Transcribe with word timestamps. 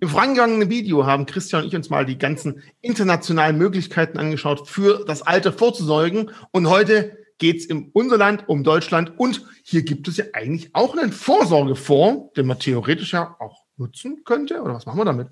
Im 0.00 0.08
vorangegangenen 0.08 0.70
Video 0.70 1.06
haben 1.06 1.26
Christian 1.26 1.62
und 1.62 1.68
ich 1.68 1.76
uns 1.76 1.90
mal 1.90 2.06
die 2.06 2.18
ganzen 2.18 2.62
internationalen 2.80 3.58
Möglichkeiten 3.58 4.18
angeschaut, 4.18 4.68
für 4.68 5.04
das 5.06 5.22
Alter 5.22 5.52
vorzusorgen. 5.52 6.30
Und 6.50 6.68
heute 6.68 7.16
geht 7.38 7.58
es 7.58 7.66
in 7.66 7.90
unser 7.92 8.18
Land, 8.18 8.48
um 8.48 8.64
Deutschland. 8.64 9.18
Und 9.18 9.42
hier 9.62 9.82
gibt 9.82 10.08
es 10.08 10.16
ja 10.16 10.24
eigentlich 10.32 10.74
auch 10.74 10.96
einen 10.96 11.12
Vorsorgefonds, 11.12 12.32
den 12.34 12.46
man 12.46 12.58
theoretisch 12.58 13.12
ja 13.12 13.36
auch 13.38 13.64
nutzen 13.76 14.22
könnte. 14.24 14.62
Oder 14.62 14.74
was 14.74 14.86
machen 14.86 14.98
wir 14.98 15.04
damit? 15.04 15.28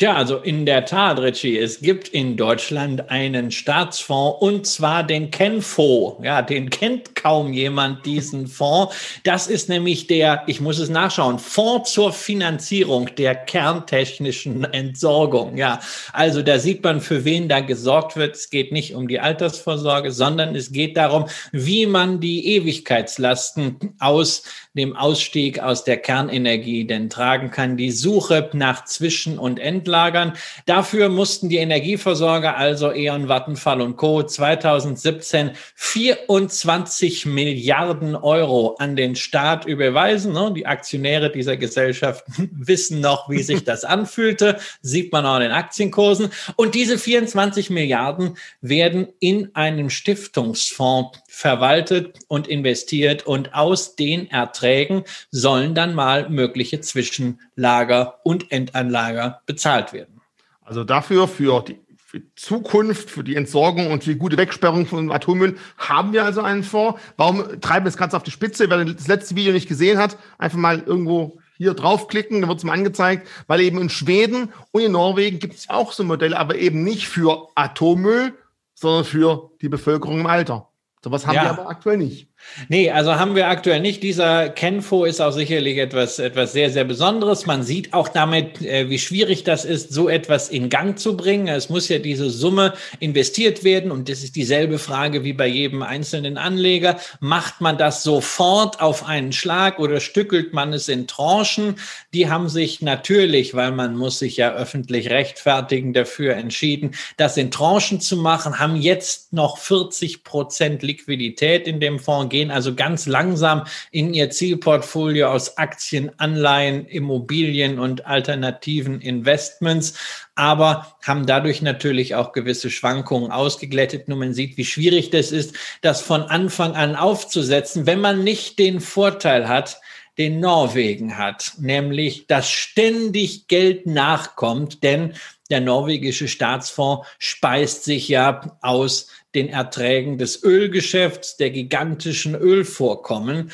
Ja, 0.00 0.14
also 0.14 0.38
in 0.38 0.66
der 0.66 0.86
Tat, 0.86 1.20
Richie, 1.20 1.58
es 1.58 1.80
gibt 1.80 2.08
in 2.08 2.36
Deutschland 2.36 3.10
einen 3.10 3.52
Staatsfonds 3.52 4.38
und 4.40 4.66
zwar 4.66 5.04
den 5.04 5.30
Kenfo. 5.30 6.18
Ja, 6.24 6.42
den 6.42 6.70
kennt 6.70 7.14
kaum 7.14 7.52
jemand, 7.52 8.04
diesen 8.04 8.48
Fonds. 8.48 8.96
Das 9.22 9.46
ist 9.46 9.68
nämlich 9.68 10.08
der, 10.08 10.42
ich 10.46 10.60
muss 10.60 10.78
es 10.78 10.88
nachschauen, 10.88 11.38
Fonds 11.38 11.92
zur 11.92 12.12
Finanzierung 12.12 13.14
der 13.16 13.34
kerntechnischen 13.34 14.64
Entsorgung. 14.64 15.56
Ja, 15.56 15.78
also 16.12 16.42
da 16.42 16.58
sieht 16.58 16.82
man, 16.82 17.00
für 17.00 17.24
wen 17.24 17.48
da 17.48 17.60
gesorgt 17.60 18.16
wird. 18.16 18.34
Es 18.34 18.50
geht 18.50 18.72
nicht 18.72 18.94
um 18.94 19.06
die 19.06 19.20
Altersvorsorge, 19.20 20.10
sondern 20.10 20.56
es 20.56 20.72
geht 20.72 20.96
darum, 20.96 21.26
wie 21.52 21.86
man 21.86 22.18
die 22.18 22.56
Ewigkeitslasten 22.56 23.94
aus 24.00 24.42
dem 24.74 24.96
Ausstieg 24.96 25.60
aus 25.60 25.84
der 25.84 25.98
Kernenergie 25.98 26.86
denn 26.86 27.10
tragen 27.10 27.50
kann, 27.50 27.76
die 27.76 27.90
Suche 27.90 28.48
nach 28.54 28.86
Zwischen- 28.86 29.38
und 29.38 29.60
Endlagern. 29.82 30.34
Dafür 30.66 31.08
mussten 31.08 31.48
die 31.48 31.56
Energieversorger, 31.56 32.56
also 32.56 32.92
E.ON, 32.92 33.28
Vattenfall 33.28 33.80
und 33.80 33.96
Co. 33.96 34.22
2017 34.22 35.52
24 35.74 37.26
Milliarden 37.26 38.14
Euro 38.14 38.76
an 38.78 38.94
den 38.94 39.16
Staat 39.16 39.64
überweisen. 39.64 40.32
Ne? 40.32 40.52
Die 40.54 40.66
Aktionäre 40.66 41.30
dieser 41.32 41.56
Gesellschaften 41.56 42.50
wissen 42.56 43.00
noch, 43.00 43.28
wie 43.28 43.42
sich 43.42 43.64
das 43.64 43.84
anfühlte. 43.92 44.58
Sieht 44.82 45.12
man 45.12 45.26
auch 45.26 45.36
in 45.36 45.42
den 45.42 45.52
Aktienkursen. 45.52 46.30
Und 46.54 46.76
diese 46.76 46.96
24 46.96 47.70
Milliarden 47.70 48.36
werden 48.60 49.08
in 49.18 49.54
einem 49.54 49.90
Stiftungsfonds 49.90 51.18
verwaltet 51.34 52.18
und 52.28 52.46
investiert 52.46 53.26
und 53.26 53.54
aus 53.54 53.96
den 53.96 54.30
Erträgen 54.30 55.04
sollen 55.30 55.74
dann 55.74 55.94
mal 55.94 56.28
mögliche 56.28 56.82
Zwischenlager 56.82 58.20
und 58.22 58.52
Endanlager 58.52 59.40
bezahlt 59.46 59.94
werden. 59.94 60.20
Also 60.60 60.84
dafür, 60.84 61.26
für 61.26 61.64
die 61.66 61.78
für 61.96 62.20
Zukunft, 62.36 63.08
für 63.08 63.24
die 63.24 63.36
Entsorgung 63.36 63.90
und 63.90 64.04
für 64.04 64.10
die 64.10 64.18
gute 64.18 64.36
Wegsperrung 64.36 64.84
von 64.84 65.10
Atommüll 65.10 65.56
haben 65.78 66.12
wir 66.12 66.26
also 66.26 66.42
einen 66.42 66.62
Fonds. 66.62 67.00
Warum 67.16 67.38
treiben 67.62 67.86
wir 67.86 67.90
das 67.90 67.96
Ganze 67.96 68.18
auf 68.18 68.22
die 68.22 68.30
Spitze? 68.30 68.68
Wer 68.68 68.84
das 68.84 69.08
letzte 69.08 69.34
Video 69.34 69.54
nicht 69.54 69.66
gesehen 69.66 69.96
hat, 69.96 70.18
einfach 70.36 70.58
mal 70.58 70.82
irgendwo 70.84 71.38
hier 71.56 71.72
draufklicken, 71.72 72.42
dann 72.42 72.50
wird 72.50 72.58
es 72.58 72.64
mal 72.64 72.74
angezeigt, 72.74 73.26
weil 73.46 73.62
eben 73.62 73.80
in 73.80 73.88
Schweden 73.88 74.52
und 74.72 74.82
in 74.82 74.92
Norwegen 74.92 75.38
gibt 75.38 75.54
es 75.54 75.70
auch 75.70 75.92
so 75.92 76.04
Modelle, 76.04 76.38
aber 76.38 76.56
eben 76.56 76.84
nicht 76.84 77.08
für 77.08 77.48
Atommüll, 77.54 78.34
sondern 78.74 79.06
für 79.06 79.50
die 79.62 79.70
Bevölkerung 79.70 80.20
im 80.20 80.26
Alter. 80.26 80.68
Sowas 81.02 81.26
haben 81.26 81.34
ja. 81.34 81.44
wir 81.44 81.50
aber 81.50 81.68
aktuell 81.68 81.96
nicht. 81.96 82.31
Nee, 82.68 82.90
also 82.90 83.14
haben 83.14 83.34
wir 83.34 83.48
aktuell 83.48 83.80
nicht. 83.80 84.02
Dieser 84.02 84.48
Kenfo 84.50 85.04
ist 85.04 85.20
auch 85.20 85.30
sicherlich 85.30 85.78
etwas, 85.78 86.18
etwas 86.18 86.52
sehr, 86.52 86.70
sehr 86.70 86.84
Besonderes. 86.84 87.46
Man 87.46 87.62
sieht 87.62 87.94
auch 87.94 88.08
damit, 88.08 88.60
äh, 88.62 88.90
wie 88.90 88.98
schwierig 88.98 89.44
das 89.44 89.64
ist, 89.64 89.92
so 89.92 90.08
etwas 90.08 90.48
in 90.48 90.68
Gang 90.68 90.98
zu 90.98 91.16
bringen. 91.16 91.48
Es 91.48 91.70
muss 91.70 91.88
ja 91.88 91.98
diese 91.98 92.30
Summe 92.30 92.74
investiert 93.00 93.64
werden 93.64 93.90
und 93.90 94.08
das 94.08 94.22
ist 94.22 94.36
dieselbe 94.36 94.78
Frage 94.78 95.24
wie 95.24 95.32
bei 95.32 95.46
jedem 95.46 95.82
einzelnen 95.82 96.36
Anleger. 96.36 96.98
Macht 97.20 97.60
man 97.60 97.78
das 97.78 98.02
sofort 98.02 98.80
auf 98.80 99.06
einen 99.06 99.32
Schlag 99.32 99.78
oder 99.78 100.00
stückelt 100.00 100.52
man 100.52 100.72
es 100.72 100.88
in 100.88 101.06
Tranchen? 101.06 101.76
Die 102.12 102.28
haben 102.28 102.48
sich 102.48 102.82
natürlich, 102.82 103.54
weil 103.54 103.72
man 103.72 103.96
muss 103.96 104.18
sich 104.18 104.36
ja 104.36 104.52
öffentlich 104.52 105.10
rechtfertigen, 105.10 105.92
dafür 105.92 106.34
entschieden, 106.36 106.94
das 107.16 107.36
in 107.36 107.50
Tranchen 107.50 108.00
zu 108.00 108.16
machen, 108.16 108.58
haben 108.58 108.76
jetzt 108.76 109.32
noch 109.32 109.58
40 109.58 110.24
Prozent 110.24 110.82
Liquidität 110.82 111.66
in 111.66 111.80
dem 111.80 111.98
Fonds 111.98 112.31
gehen 112.32 112.50
also 112.50 112.74
ganz 112.74 113.06
langsam 113.06 113.62
in 113.92 114.12
ihr 114.12 114.30
Zielportfolio 114.30 115.28
aus 115.28 115.56
Aktien, 115.58 116.10
Anleihen, 116.16 116.86
Immobilien 116.86 117.78
und 117.78 118.06
alternativen 118.06 119.00
Investments, 119.00 119.94
aber 120.34 120.96
haben 121.02 121.26
dadurch 121.26 121.62
natürlich 121.62 122.16
auch 122.16 122.32
gewisse 122.32 122.70
Schwankungen 122.70 123.30
ausgeglättet. 123.30 124.08
Nur 124.08 124.18
man 124.18 124.34
sieht, 124.34 124.56
wie 124.56 124.64
schwierig 124.64 125.10
das 125.10 125.30
ist, 125.30 125.54
das 125.82 126.02
von 126.02 126.22
Anfang 126.22 126.74
an 126.74 126.96
aufzusetzen, 126.96 127.86
wenn 127.86 128.00
man 128.00 128.24
nicht 128.24 128.58
den 128.58 128.80
Vorteil 128.80 129.46
hat, 129.48 129.80
den 130.18 130.40
Norwegen 130.40 131.16
hat, 131.16 131.52
nämlich 131.58 132.26
dass 132.26 132.50
ständig 132.50 133.46
Geld 133.48 133.86
nachkommt, 133.86 134.82
denn 134.82 135.14
der 135.50 135.60
norwegische 135.60 136.28
Staatsfonds 136.28 137.06
speist 137.18 137.84
sich 137.84 138.08
ja 138.08 138.58
aus 138.60 139.08
den 139.34 139.48
Erträgen 139.48 140.18
des 140.18 140.42
Ölgeschäfts, 140.42 141.36
der 141.36 141.50
gigantischen 141.50 142.34
Ölvorkommen. 142.34 143.50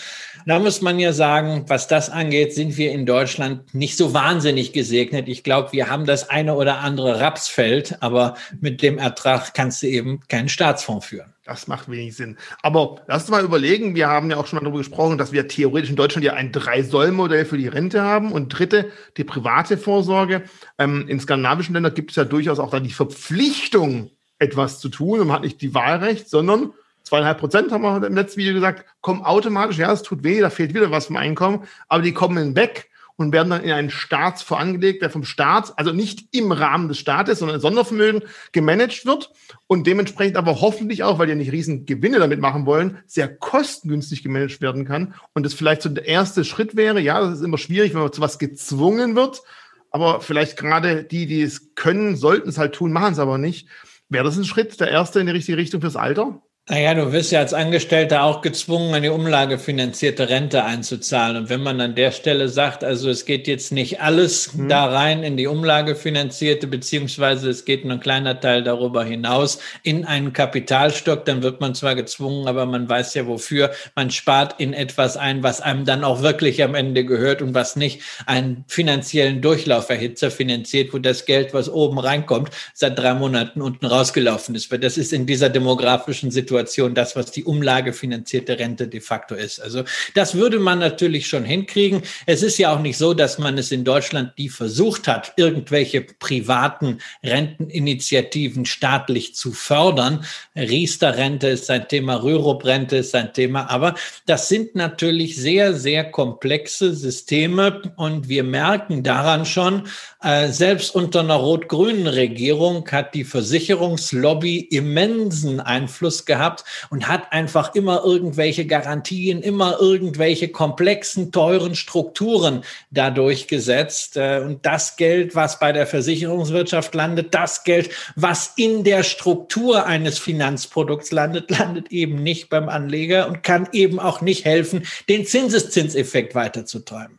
Da 0.46 0.58
muss 0.58 0.80
man 0.80 0.98
ja 0.98 1.12
sagen, 1.12 1.64
was 1.68 1.88
das 1.88 2.10
angeht, 2.10 2.54
sind 2.54 2.76
wir 2.76 2.92
in 2.92 3.06
Deutschland 3.06 3.74
nicht 3.74 3.96
so 3.96 4.14
wahnsinnig 4.14 4.72
gesegnet. 4.72 5.28
Ich 5.28 5.44
glaube, 5.44 5.72
wir 5.72 5.90
haben 5.90 6.06
das 6.06 6.30
eine 6.30 6.54
oder 6.54 6.78
andere 6.78 7.20
Rapsfeld, 7.20 7.98
aber 8.00 8.34
mit 8.60 8.82
dem 8.82 8.98
Ertrag 8.98 9.54
kannst 9.54 9.82
du 9.82 9.86
eben 9.86 10.20
keinen 10.28 10.48
Staatsfonds 10.48 11.06
führen. 11.06 11.34
Das 11.44 11.66
macht 11.66 11.90
wenig 11.90 12.14
Sinn. 12.14 12.36
Aber 12.62 12.96
lass 13.06 13.22
uns 13.22 13.30
mal 13.30 13.42
überlegen, 13.42 13.94
wir 13.94 14.08
haben 14.08 14.30
ja 14.30 14.36
auch 14.36 14.46
schon 14.46 14.58
mal 14.58 14.64
darüber 14.64 14.78
gesprochen, 14.78 15.16
dass 15.16 15.32
wir 15.32 15.48
theoretisch 15.48 15.88
in 15.88 15.96
Deutschland 15.96 16.22
ja 16.24 16.34
ein 16.34 16.52
Drei-Säulen-Modell 16.52 17.46
für 17.46 17.56
die 17.56 17.68
Rente 17.68 18.02
haben 18.02 18.32
und 18.32 18.50
dritte, 18.50 18.90
die 19.16 19.24
private 19.24 19.78
Vorsorge. 19.78 20.42
Ähm, 20.78 21.06
in 21.08 21.18
skandinavischen 21.20 21.72
Ländern 21.72 21.94
gibt 21.94 22.10
es 22.10 22.16
ja 22.16 22.24
durchaus 22.24 22.58
auch 22.58 22.70
dann 22.70 22.84
die 22.84 22.90
Verpflichtung, 22.90 24.10
etwas 24.38 24.80
zu 24.80 24.88
tun 24.88 25.20
und 25.20 25.28
man 25.28 25.36
hat 25.36 25.42
nicht 25.42 25.60
die 25.60 25.74
Wahlrecht, 25.74 26.28
sondern 26.28 26.72
zweieinhalb 27.02 27.38
Prozent, 27.38 27.72
haben 27.72 27.82
wir 27.82 28.06
im 28.06 28.14
letzten 28.14 28.40
Video 28.40 28.54
gesagt, 28.54 28.84
kommen 29.00 29.22
automatisch, 29.22 29.78
ja, 29.78 29.92
es 29.92 30.02
tut 30.02 30.24
weh, 30.24 30.40
da 30.40 30.50
fehlt 30.50 30.74
wieder 30.74 30.90
was 30.90 31.06
vom 31.06 31.16
Einkommen, 31.16 31.64
aber 31.88 32.02
die 32.02 32.12
kommen 32.12 32.54
weg 32.54 32.90
und 33.18 33.32
werden 33.32 33.50
dann 33.50 33.64
in 33.64 33.72
einen 33.72 33.90
Staatsfonds 33.90 34.62
angelegt, 34.62 35.02
der 35.02 35.10
vom 35.10 35.24
Staat, 35.24 35.72
also 35.76 35.92
nicht 35.92 36.28
im 36.30 36.52
Rahmen 36.52 36.86
des 36.86 36.98
Staates, 36.98 37.40
sondern 37.40 37.56
ein 37.56 37.60
Sondervermögen 37.60 38.22
gemanagt 38.52 39.06
wird 39.06 39.32
und 39.66 39.88
dementsprechend 39.88 40.36
aber 40.36 40.60
hoffentlich 40.60 41.02
auch, 41.02 41.18
weil 41.18 41.26
die 41.26 41.34
nicht 41.34 41.50
riesen 41.50 41.84
Gewinne 41.84 42.20
damit 42.20 42.40
machen 42.40 42.64
wollen, 42.64 42.98
sehr 43.06 43.28
kostengünstig 43.28 44.22
gemanagt 44.22 44.60
werden 44.60 44.84
kann. 44.84 45.14
Und 45.34 45.44
das 45.44 45.52
vielleicht 45.52 45.82
so 45.82 45.88
der 45.88 46.06
erste 46.06 46.44
Schritt 46.44 46.76
wäre, 46.76 47.00
ja, 47.00 47.20
das 47.20 47.40
ist 47.40 47.44
immer 47.44 47.58
schwierig, 47.58 47.92
wenn 47.92 48.02
man 48.02 48.12
zu 48.12 48.20
was 48.20 48.38
gezwungen 48.38 49.16
wird, 49.16 49.42
aber 49.90 50.20
vielleicht 50.20 50.56
gerade 50.56 51.02
die, 51.02 51.26
die 51.26 51.42
es 51.42 51.74
können, 51.74 52.14
sollten 52.14 52.48
es 52.48 52.58
halt 52.58 52.74
tun, 52.74 52.92
machen 52.92 53.14
es 53.14 53.18
aber 53.18 53.36
nicht. 53.36 53.66
Wäre 54.08 54.24
das 54.24 54.38
ein 54.38 54.44
Schritt, 54.44 54.80
der 54.80 54.90
erste 54.90 55.20
in 55.20 55.26
die 55.26 55.32
richtige 55.32 55.58
Richtung 55.58 55.80
fürs 55.80 55.96
Alter? 55.96 56.42
Naja, 56.70 56.92
du 56.92 57.12
wirst 57.12 57.32
ja 57.32 57.40
als 57.40 57.54
Angestellter 57.54 58.24
auch 58.24 58.42
gezwungen, 58.42 58.92
eine 58.92 59.14
umlagefinanzierte 59.14 60.28
Rente 60.28 60.64
einzuzahlen. 60.64 61.38
Und 61.38 61.48
wenn 61.48 61.62
man 61.62 61.80
an 61.80 61.94
der 61.94 62.10
Stelle 62.10 62.50
sagt, 62.50 62.84
also 62.84 63.08
es 63.08 63.24
geht 63.24 63.46
jetzt 63.46 63.72
nicht 63.72 64.02
alles 64.02 64.52
mhm. 64.52 64.68
da 64.68 64.84
rein 64.84 65.22
in 65.22 65.38
die 65.38 65.46
umlagefinanzierte, 65.46 66.66
beziehungsweise 66.66 67.48
es 67.48 67.64
geht 67.64 67.86
nur 67.86 67.94
ein 67.94 68.00
kleiner 68.00 68.38
Teil 68.38 68.62
darüber 68.62 69.02
hinaus 69.02 69.60
in 69.82 70.04
einen 70.04 70.34
Kapitalstock, 70.34 71.24
dann 71.24 71.42
wird 71.42 71.62
man 71.62 71.74
zwar 71.74 71.94
gezwungen, 71.94 72.46
aber 72.46 72.66
man 72.66 72.86
weiß 72.86 73.14
ja 73.14 73.26
wofür. 73.26 73.70
Man 73.96 74.10
spart 74.10 74.60
in 74.60 74.74
etwas 74.74 75.16
ein, 75.16 75.42
was 75.42 75.62
einem 75.62 75.86
dann 75.86 76.04
auch 76.04 76.20
wirklich 76.20 76.62
am 76.62 76.74
Ende 76.74 77.06
gehört 77.06 77.40
und 77.40 77.54
was 77.54 77.76
nicht 77.76 78.02
einen 78.26 78.66
finanziellen 78.68 79.40
Durchlauferhitzer 79.40 80.30
finanziert, 80.30 80.92
wo 80.92 80.98
das 80.98 81.24
Geld, 81.24 81.54
was 81.54 81.70
oben 81.70 81.98
reinkommt, 81.98 82.50
seit 82.74 82.98
drei 82.98 83.14
Monaten 83.14 83.62
unten 83.62 83.86
rausgelaufen 83.86 84.54
ist. 84.54 84.70
Weil 84.70 84.80
das 84.80 84.98
ist 84.98 85.14
in 85.14 85.24
dieser 85.24 85.48
demografischen 85.48 86.30
Situation 86.30 86.57
Situation 86.66 86.94
das, 86.94 87.14
was 87.16 87.30
die 87.30 87.44
umlagefinanzierte 87.44 88.58
Rente 88.58 88.88
de 88.88 89.00
facto 89.00 89.34
ist. 89.34 89.60
Also 89.60 89.84
das 90.14 90.34
würde 90.34 90.58
man 90.58 90.78
natürlich 90.78 91.26
schon 91.26 91.44
hinkriegen. 91.44 92.02
Es 92.26 92.42
ist 92.42 92.58
ja 92.58 92.74
auch 92.74 92.80
nicht 92.80 92.98
so, 92.98 93.14
dass 93.14 93.38
man 93.38 93.58
es 93.58 93.70
in 93.70 93.84
Deutschland 93.84 94.32
die 94.38 94.48
versucht 94.48 95.06
hat, 95.06 95.32
irgendwelche 95.36 96.02
privaten 96.02 96.98
Renteninitiativen 97.24 98.64
staatlich 98.64 99.34
zu 99.34 99.52
fördern. 99.52 100.24
Riester-Rente 100.56 101.48
ist 101.48 101.70
ein 101.70 101.88
Thema, 101.88 102.22
Rürup-Rente 102.22 102.96
ist 102.96 103.14
ein 103.14 103.32
Thema, 103.32 103.70
aber 103.70 103.94
das 104.26 104.48
sind 104.48 104.74
natürlich 104.74 105.36
sehr, 105.36 105.74
sehr 105.74 106.10
komplexe 106.10 106.94
Systeme 106.94 107.92
und 107.96 108.28
wir 108.28 108.44
merken 108.44 109.02
daran 109.02 109.46
schon, 109.46 109.88
selbst 110.20 110.94
unter 110.94 111.20
einer 111.20 111.34
rot-grünen 111.34 112.06
Regierung 112.06 112.88
hat 112.90 113.14
die 113.14 113.24
Versicherungslobby 113.24 114.58
immensen 114.58 115.60
Einfluss 115.60 116.24
gehabt 116.24 116.38
gehabt 116.38 116.64
und 116.90 117.08
hat 117.08 117.32
einfach 117.32 117.74
immer 117.74 118.02
irgendwelche 118.04 118.66
Garantien, 118.66 119.42
immer 119.42 119.78
irgendwelche 119.80 120.48
komplexen, 120.48 121.32
teuren 121.32 121.74
Strukturen 121.74 122.64
dadurch 122.90 123.48
gesetzt. 123.48 124.16
Äh, 124.16 124.40
und 124.44 124.64
das 124.64 124.96
Geld, 124.96 125.34
was 125.34 125.58
bei 125.58 125.72
der 125.72 125.86
Versicherungswirtschaft 125.86 126.94
landet, 126.94 127.34
das 127.34 127.64
Geld, 127.64 127.90
was 128.16 128.52
in 128.56 128.84
der 128.84 129.02
Struktur 129.02 129.86
eines 129.86 130.18
Finanzprodukts 130.18 131.12
landet, 131.12 131.50
landet 131.50 131.90
eben 131.90 132.22
nicht 132.22 132.48
beim 132.48 132.68
Anleger 132.68 133.28
und 133.28 133.42
kann 133.42 133.68
eben 133.72 133.98
auch 133.98 134.20
nicht 134.20 134.44
helfen, 134.44 134.86
den 135.08 135.26
Zinseszinseffekt 135.26 136.34
weiterzutreiben. 136.34 137.18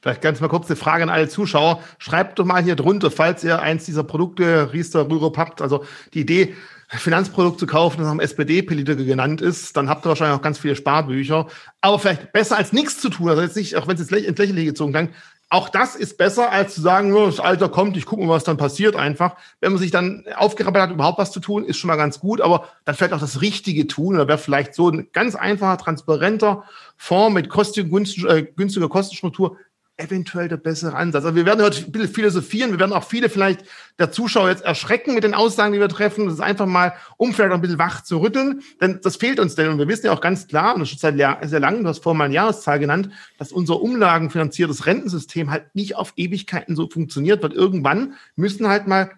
Vielleicht 0.00 0.22
ganz 0.22 0.40
mal 0.40 0.48
kurz 0.48 0.68
eine 0.68 0.76
Frage 0.76 1.02
an 1.02 1.10
alle 1.10 1.28
Zuschauer. 1.28 1.82
Schreibt 1.98 2.38
doch 2.38 2.44
mal 2.44 2.62
hier 2.62 2.76
drunter, 2.76 3.10
falls 3.10 3.44
ihr 3.44 3.60
eins 3.60 3.84
dieser 3.84 4.04
Produkte, 4.04 4.72
Riester, 4.72 5.08
Rürup 5.08 5.36
habt. 5.38 5.62
Also 5.62 5.84
die 6.14 6.20
Idee, 6.20 6.54
Finanzprodukt 6.88 7.60
zu 7.60 7.66
kaufen, 7.66 7.98
das 7.98 8.06
nach 8.06 8.12
einem 8.12 8.20
SPD-Politiker 8.20 9.04
genannt 9.04 9.42
ist, 9.42 9.76
dann 9.76 9.90
habt 9.90 10.06
ihr 10.06 10.08
wahrscheinlich 10.08 10.38
auch 10.38 10.42
ganz 10.42 10.58
viele 10.58 10.74
Sparbücher. 10.74 11.46
Aber 11.82 11.98
vielleicht 11.98 12.32
besser 12.32 12.56
als 12.56 12.72
nichts 12.72 12.98
zu 13.00 13.10
tun. 13.10 13.28
Also 13.28 13.42
jetzt 13.42 13.56
nicht, 13.56 13.76
auch 13.76 13.86
wenn 13.86 13.96
es 13.96 14.10
jetzt 14.10 14.12
ins 14.12 14.38
Lächerliche 14.38 14.66
gezogen 14.66 14.92
klang, 14.92 15.10
auch 15.50 15.70
das 15.70 15.96
ist 15.96 16.18
besser, 16.18 16.52
als 16.52 16.74
zu 16.74 16.82
sagen, 16.82 17.14
oh, 17.14 17.24
das 17.24 17.40
Alter 17.40 17.70
kommt, 17.70 17.96
ich 17.96 18.04
gucke 18.04 18.22
mal, 18.22 18.34
was 18.34 18.44
dann 18.44 18.58
passiert 18.58 18.96
einfach. 18.96 19.34
Wenn 19.60 19.72
man 19.72 19.80
sich 19.80 19.90
dann 19.90 20.24
aufgerappelt 20.36 20.82
hat, 20.82 20.90
überhaupt 20.90 21.18
was 21.18 21.32
zu 21.32 21.40
tun, 21.40 21.64
ist 21.64 21.78
schon 21.78 21.88
mal 21.88 21.96
ganz 21.96 22.20
gut, 22.20 22.42
aber 22.42 22.68
dann 22.84 22.94
vielleicht 22.94 23.14
auch 23.14 23.20
das 23.20 23.40
Richtige 23.40 23.86
tun. 23.86 24.16
Da 24.18 24.28
wäre 24.28 24.36
vielleicht 24.36 24.74
so 24.74 24.90
ein 24.90 25.08
ganz 25.12 25.36
einfacher, 25.36 25.78
transparenter 25.78 26.64
Fonds 26.98 27.34
mit 27.34 27.48
günstiger, 27.48 28.36
äh, 28.36 28.42
günstiger 28.42 28.90
Kostenstruktur 28.90 29.56
eventuell 29.98 30.48
der 30.48 30.56
bessere 30.56 30.94
Ansatz. 30.94 31.24
Also 31.24 31.36
wir 31.36 31.44
werden 31.44 31.62
heute 31.62 31.84
ein 31.84 31.92
bisschen 31.92 32.14
philosophieren, 32.14 32.70
wir 32.70 32.78
werden 32.78 32.92
auch 32.92 33.04
viele 33.04 33.28
vielleicht 33.28 33.64
der 33.98 34.12
Zuschauer 34.12 34.48
jetzt 34.48 34.64
erschrecken 34.64 35.14
mit 35.14 35.24
den 35.24 35.34
Aussagen, 35.34 35.72
die 35.72 35.80
wir 35.80 35.88
treffen. 35.88 36.26
Das 36.26 36.34
ist 36.34 36.40
einfach 36.40 36.66
mal, 36.66 36.94
um 37.16 37.34
vielleicht 37.34 37.52
ein 37.52 37.60
bisschen 37.60 37.78
wach 37.78 38.02
zu 38.04 38.18
rütteln, 38.18 38.62
denn 38.80 39.00
das 39.02 39.16
fehlt 39.16 39.40
uns 39.40 39.56
denn. 39.56 39.68
Und 39.68 39.78
wir 39.78 39.88
wissen 39.88 40.06
ja 40.06 40.12
auch 40.12 40.20
ganz 40.20 40.46
klar, 40.46 40.74
und 40.74 40.80
das 40.80 40.92
ist 40.92 41.00
schon 41.00 41.16
seit 41.18 41.50
sehr 41.50 41.60
langem, 41.60 41.82
du 41.82 41.88
hast 41.88 42.02
vorhin 42.02 42.18
mal 42.18 42.24
eine 42.26 42.34
Jahreszahl 42.34 42.78
genannt, 42.78 43.10
dass 43.38 43.50
unser 43.50 43.80
umlagenfinanziertes 43.82 44.86
Rentensystem 44.86 45.50
halt 45.50 45.74
nicht 45.74 45.96
auf 45.96 46.12
Ewigkeiten 46.16 46.76
so 46.76 46.88
funktioniert, 46.88 47.42
weil 47.42 47.52
irgendwann 47.52 48.14
müssen 48.36 48.68
halt 48.68 48.86
mal 48.86 49.10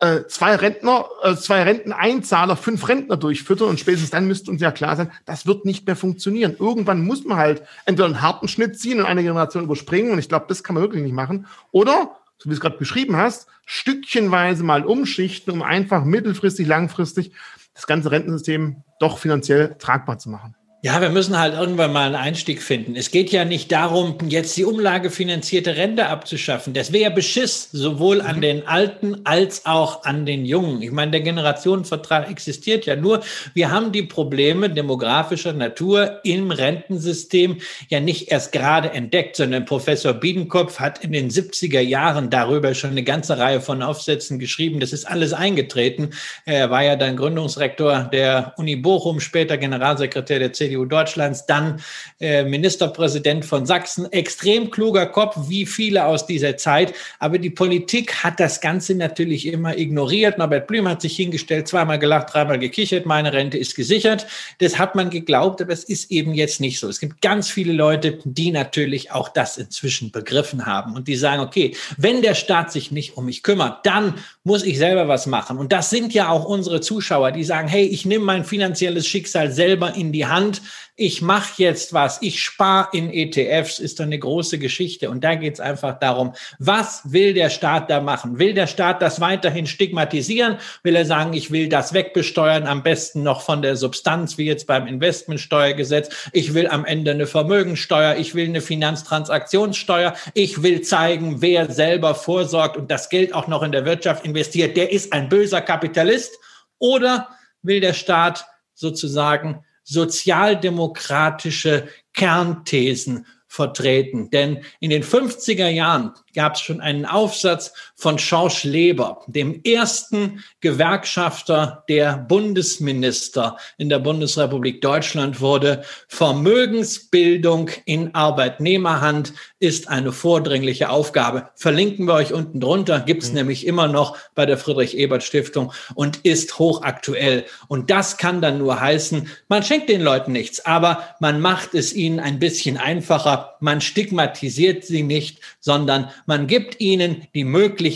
äh, 0.00 0.26
zwei 0.28 0.54
Rentner, 0.54 1.06
äh, 1.22 1.34
zwei 1.34 1.62
Renteneinzahler, 1.62 2.56
fünf 2.56 2.88
Rentner 2.88 3.16
durchfüttern 3.16 3.68
und 3.68 3.80
spätestens 3.80 4.10
dann 4.10 4.26
müsste 4.26 4.50
uns 4.50 4.60
ja 4.60 4.70
klar 4.70 4.96
sein, 4.96 5.10
das 5.26 5.46
wird 5.46 5.64
nicht 5.64 5.86
mehr 5.86 5.96
funktionieren. 5.96 6.56
Irgendwann 6.58 7.04
muss 7.04 7.24
man 7.24 7.36
halt 7.36 7.62
entweder 7.84 8.06
einen 8.06 8.22
harten 8.22 8.48
Schnitt 8.48 8.78
ziehen 8.78 9.00
und 9.00 9.06
eine 9.06 9.22
Generation 9.22 9.64
überspringen 9.64 10.12
und 10.12 10.18
ich 10.18 10.28
glaube, 10.28 10.46
das 10.48 10.62
kann 10.62 10.74
man 10.74 10.82
wirklich 10.82 11.02
nicht 11.02 11.14
machen. 11.14 11.46
Oder, 11.72 12.16
so 12.38 12.44
wie 12.44 12.50
du 12.50 12.54
es 12.54 12.60
gerade 12.60 12.78
beschrieben 12.78 13.16
hast, 13.16 13.48
stückchenweise 13.66 14.62
mal 14.62 14.84
umschichten, 14.84 15.52
um 15.52 15.62
einfach 15.62 16.04
mittelfristig, 16.04 16.66
langfristig 16.66 17.32
das 17.74 17.86
ganze 17.86 18.10
Rentensystem 18.10 18.82
doch 19.00 19.18
finanziell 19.18 19.76
tragbar 19.78 20.18
zu 20.18 20.30
machen. 20.30 20.54
Ja, 20.80 21.00
wir 21.00 21.10
müssen 21.10 21.36
halt 21.36 21.54
irgendwann 21.54 21.92
mal 21.92 22.06
einen 22.06 22.14
Einstieg 22.14 22.62
finden. 22.62 22.94
Es 22.94 23.10
geht 23.10 23.32
ja 23.32 23.44
nicht 23.44 23.72
darum, 23.72 24.16
jetzt 24.28 24.56
die 24.56 24.64
umlagefinanzierte 24.64 25.74
Rente 25.74 26.06
abzuschaffen. 26.06 26.72
Das 26.72 26.92
wäre 26.92 27.10
Beschiss, 27.10 27.68
sowohl 27.72 28.20
an 28.20 28.36
mhm. 28.36 28.42
den 28.42 28.66
Alten 28.68 29.22
als 29.24 29.66
auch 29.66 30.04
an 30.04 30.24
den 30.24 30.44
Jungen. 30.46 30.80
Ich 30.80 30.92
meine, 30.92 31.10
der 31.10 31.22
Generationenvertrag 31.22 32.30
existiert 32.30 32.86
ja 32.86 32.94
nur. 32.94 33.22
Wir 33.54 33.72
haben 33.72 33.90
die 33.90 34.04
Probleme 34.04 34.70
demografischer 34.70 35.52
Natur 35.52 36.20
im 36.22 36.52
Rentensystem 36.52 37.58
ja 37.88 37.98
nicht 37.98 38.30
erst 38.30 38.52
gerade 38.52 38.92
entdeckt, 38.92 39.34
sondern 39.34 39.64
Professor 39.64 40.12
Biedenkopf 40.14 40.78
hat 40.78 41.02
in 41.02 41.10
den 41.10 41.28
70er 41.28 41.80
Jahren 41.80 42.30
darüber 42.30 42.72
schon 42.74 42.90
eine 42.90 43.02
ganze 43.02 43.36
Reihe 43.36 43.60
von 43.60 43.82
Aufsätzen 43.82 44.38
geschrieben. 44.38 44.78
Das 44.78 44.92
ist 44.92 45.06
alles 45.06 45.32
eingetreten. 45.32 46.10
Er 46.44 46.70
war 46.70 46.84
ja 46.84 46.94
dann 46.94 47.16
Gründungsrektor 47.16 48.08
der 48.12 48.54
Uni 48.58 48.76
Bochum, 48.76 49.18
später 49.18 49.56
Generalsekretär 49.56 50.38
der 50.38 50.52
CDU 50.52 50.67
CDU 50.68 50.84
Deutschlands, 50.84 51.46
dann 51.46 51.80
äh, 52.20 52.44
Ministerpräsident 52.44 53.44
von 53.44 53.66
Sachsen. 53.66 54.10
Extrem 54.12 54.70
kluger 54.70 55.06
Kopf, 55.06 55.36
wie 55.48 55.66
viele 55.66 56.04
aus 56.04 56.26
dieser 56.26 56.56
Zeit. 56.56 56.94
Aber 57.18 57.38
die 57.38 57.50
Politik 57.50 58.22
hat 58.22 58.38
das 58.38 58.60
Ganze 58.60 58.94
natürlich 58.94 59.46
immer 59.46 59.76
ignoriert. 59.76 60.38
Norbert 60.38 60.66
Blüm 60.66 60.88
hat 60.88 61.00
sich 61.00 61.16
hingestellt, 61.16 61.68
zweimal 61.68 61.98
gelacht, 61.98 62.34
dreimal 62.34 62.58
gekichert. 62.58 63.06
Meine 63.06 63.32
Rente 63.32 63.58
ist 63.58 63.74
gesichert. 63.74 64.26
Das 64.58 64.78
hat 64.78 64.94
man 64.94 65.10
geglaubt, 65.10 65.62
aber 65.62 65.72
es 65.72 65.84
ist 65.84 66.10
eben 66.10 66.34
jetzt 66.34 66.60
nicht 66.60 66.78
so. 66.78 66.88
Es 66.88 67.00
gibt 67.00 67.22
ganz 67.22 67.50
viele 67.50 67.72
Leute, 67.72 68.18
die 68.24 68.50
natürlich 68.50 69.10
auch 69.12 69.28
das 69.28 69.56
inzwischen 69.56 70.10
begriffen 70.10 70.66
haben 70.66 70.94
und 70.94 71.08
die 71.08 71.16
sagen, 71.16 71.42
okay, 71.42 71.76
wenn 71.96 72.22
der 72.22 72.34
Staat 72.34 72.72
sich 72.72 72.90
nicht 72.90 73.16
um 73.16 73.24
mich 73.24 73.42
kümmert, 73.42 73.86
dann 73.86 74.14
muss 74.44 74.64
ich 74.64 74.78
selber 74.78 75.08
was 75.08 75.26
machen. 75.26 75.58
Und 75.58 75.72
das 75.72 75.90
sind 75.90 76.12
ja 76.14 76.28
auch 76.28 76.44
unsere 76.44 76.80
Zuschauer, 76.80 77.32
die 77.32 77.44
sagen, 77.44 77.68
hey, 77.68 77.84
ich 77.84 78.04
nehme 78.04 78.24
mein 78.24 78.44
finanzielles 78.44 79.06
Schicksal 79.06 79.50
selber 79.50 79.94
in 79.94 80.12
die 80.12 80.26
Hand 80.26 80.57
ich 80.96 81.22
mache 81.22 81.62
jetzt 81.62 81.92
was, 81.92 82.20
ich 82.22 82.42
spare 82.42 82.88
in 82.92 83.12
ETFs, 83.12 83.78
ist 83.78 84.00
doch 84.00 84.04
eine 84.04 84.18
große 84.18 84.58
Geschichte. 84.58 85.10
Und 85.10 85.22
da 85.22 85.36
geht 85.36 85.54
es 85.54 85.60
einfach 85.60 85.98
darum, 85.98 86.34
was 86.58 87.02
will 87.12 87.34
der 87.34 87.50
Staat 87.50 87.88
da 87.88 88.00
machen? 88.00 88.38
Will 88.38 88.52
der 88.52 88.66
Staat 88.66 89.00
das 89.00 89.20
weiterhin 89.20 89.66
stigmatisieren? 89.66 90.58
Will 90.82 90.96
er 90.96 91.04
sagen, 91.04 91.34
ich 91.34 91.50
will 91.50 91.68
das 91.68 91.92
wegbesteuern, 91.92 92.66
am 92.66 92.82
besten 92.82 93.22
noch 93.22 93.42
von 93.42 93.62
der 93.62 93.76
Substanz, 93.76 94.38
wie 94.38 94.46
jetzt 94.46 94.66
beim 94.66 94.86
Investmentsteuergesetz? 94.86 96.30
Ich 96.32 96.54
will 96.54 96.66
am 96.66 96.84
Ende 96.84 97.12
eine 97.12 97.26
Vermögensteuer, 97.26 98.16
ich 98.16 98.34
will 98.34 98.48
eine 98.48 98.60
Finanztransaktionssteuer, 98.60 100.14
ich 100.34 100.62
will 100.62 100.82
zeigen, 100.82 101.40
wer 101.40 101.70
selber 101.70 102.14
vorsorgt 102.14 102.76
und 102.76 102.90
das 102.90 103.08
Geld 103.08 103.34
auch 103.34 103.46
noch 103.46 103.62
in 103.62 103.72
der 103.72 103.84
Wirtschaft 103.84 104.24
investiert, 104.24 104.76
der 104.76 104.90
ist 104.90 105.12
ein 105.12 105.28
böser 105.28 105.60
Kapitalist. 105.60 106.38
Oder 106.78 107.28
will 107.62 107.80
der 107.80 107.92
Staat 107.92 108.46
sozusagen 108.74 109.64
sozialdemokratische 109.88 111.88
Kernthesen 112.12 113.26
vertreten. 113.46 114.28
Denn 114.30 114.62
in 114.80 114.90
den 114.90 115.02
50er 115.02 115.68
Jahren 115.68 116.12
gab 116.34 116.54
es 116.54 116.60
schon 116.60 116.82
einen 116.82 117.06
Aufsatz 117.06 117.72
von 117.98 118.16
Schorsch 118.16 118.62
Leber, 118.62 119.22
dem 119.26 119.60
ersten 119.64 120.44
Gewerkschafter 120.60 121.82
der 121.88 122.16
Bundesminister 122.16 123.56
in 123.76 123.88
der 123.88 123.98
Bundesrepublik 123.98 124.80
Deutschland 124.80 125.40
wurde. 125.40 125.82
Vermögensbildung 126.06 127.70
in 127.86 128.14
Arbeitnehmerhand 128.14 129.32
ist 129.58 129.88
eine 129.88 130.12
vordringliche 130.12 130.90
Aufgabe. 130.90 131.48
Verlinken 131.56 132.06
wir 132.06 132.14
euch 132.14 132.32
unten 132.32 132.60
drunter, 132.60 133.00
gibt 133.00 133.24
es 133.24 133.30
mhm. 133.30 133.38
nämlich 133.38 133.66
immer 133.66 133.88
noch 133.88 134.16
bei 134.36 134.46
der 134.46 134.58
Friedrich-Ebert-Stiftung 134.58 135.72
und 135.96 136.18
ist 136.18 136.60
hochaktuell. 136.60 137.46
Und 137.66 137.90
das 137.90 138.16
kann 138.16 138.40
dann 138.40 138.58
nur 138.58 138.80
heißen, 138.80 139.28
man 139.48 139.64
schenkt 139.64 139.88
den 139.88 140.02
Leuten 140.02 140.30
nichts, 140.30 140.64
aber 140.64 141.16
man 141.18 141.40
macht 141.40 141.74
es 141.74 141.92
ihnen 141.92 142.20
ein 142.20 142.38
bisschen 142.38 142.76
einfacher. 142.76 143.56
Man 143.58 143.80
stigmatisiert 143.80 144.84
sie 144.84 145.02
nicht, 145.02 145.40
sondern 145.58 146.10
man 146.26 146.46
gibt 146.46 146.80
ihnen 146.80 147.26
die 147.34 147.42
Möglichkeit, 147.42 147.87